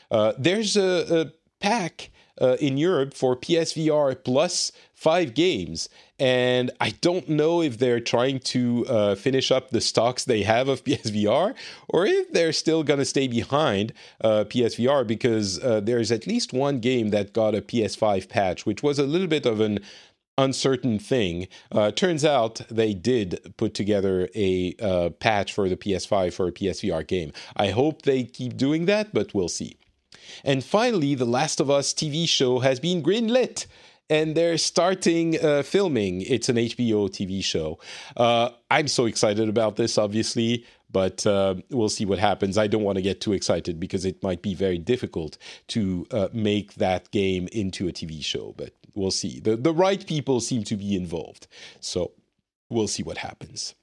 [0.10, 2.10] Uh, there's a, a pack
[2.42, 5.88] uh, in Europe for PSVR plus five games.
[6.20, 10.68] And I don't know if they're trying to uh, finish up the stocks they have
[10.68, 11.56] of PSVR
[11.88, 16.54] or if they're still going to stay behind uh, PSVR because uh, there's at least
[16.54, 19.80] one game that got a PS5 patch, which was a little bit of an
[20.38, 21.48] uncertain thing.
[21.72, 26.52] Uh, turns out they did put together a uh, patch for the PS5 for a
[26.52, 27.32] PSVR game.
[27.56, 29.78] I hope they keep doing that, but we'll see.
[30.44, 33.66] And finally, The Last of Us TV show has been greenlit
[34.12, 36.22] and they're starting uh, filming.
[36.22, 37.80] It's an HBO TV show.
[38.18, 42.58] Uh, I'm so excited about this, obviously, but uh, we'll see what happens.
[42.58, 45.38] I don't want to get too excited because it might be very difficult
[45.70, 49.40] to uh, make that game into a TV show, but we'll see.
[49.40, 51.48] The, the right people seem to be involved.
[51.80, 52.12] So
[52.70, 53.76] we'll see what happens.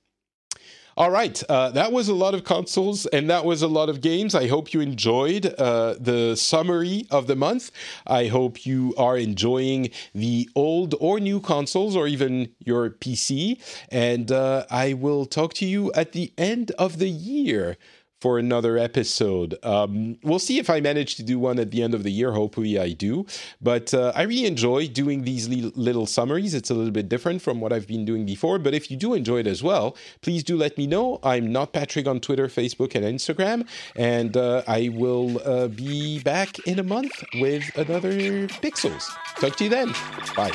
[0.99, 4.01] All right, uh, that was a lot of consoles and that was a lot of
[4.01, 4.35] games.
[4.35, 7.71] I hope you enjoyed uh, the summary of the month.
[8.05, 13.61] I hope you are enjoying the old or new consoles or even your PC.
[13.93, 17.77] And uh, I will talk to you at the end of the year
[18.21, 19.57] for another episode.
[19.63, 22.33] Um, we'll see if I manage to do one at the end of the year.
[22.33, 23.27] Hopefully, I do.
[23.61, 26.55] But uh, I really enjoy doing these li- little summaries.
[26.55, 28.59] It's a little bit different from what I've been doing before.
[28.59, 31.21] But if you do enjoy it as well, please do let me know.
[31.23, 33.67] I'm not Patrick on Twitter, Facebook, and Instagram.
[33.95, 38.13] And uh, I will uh, be back in a month with another
[38.49, 39.05] Pixels.
[39.41, 39.93] Talk to you then.
[40.35, 40.53] Bye.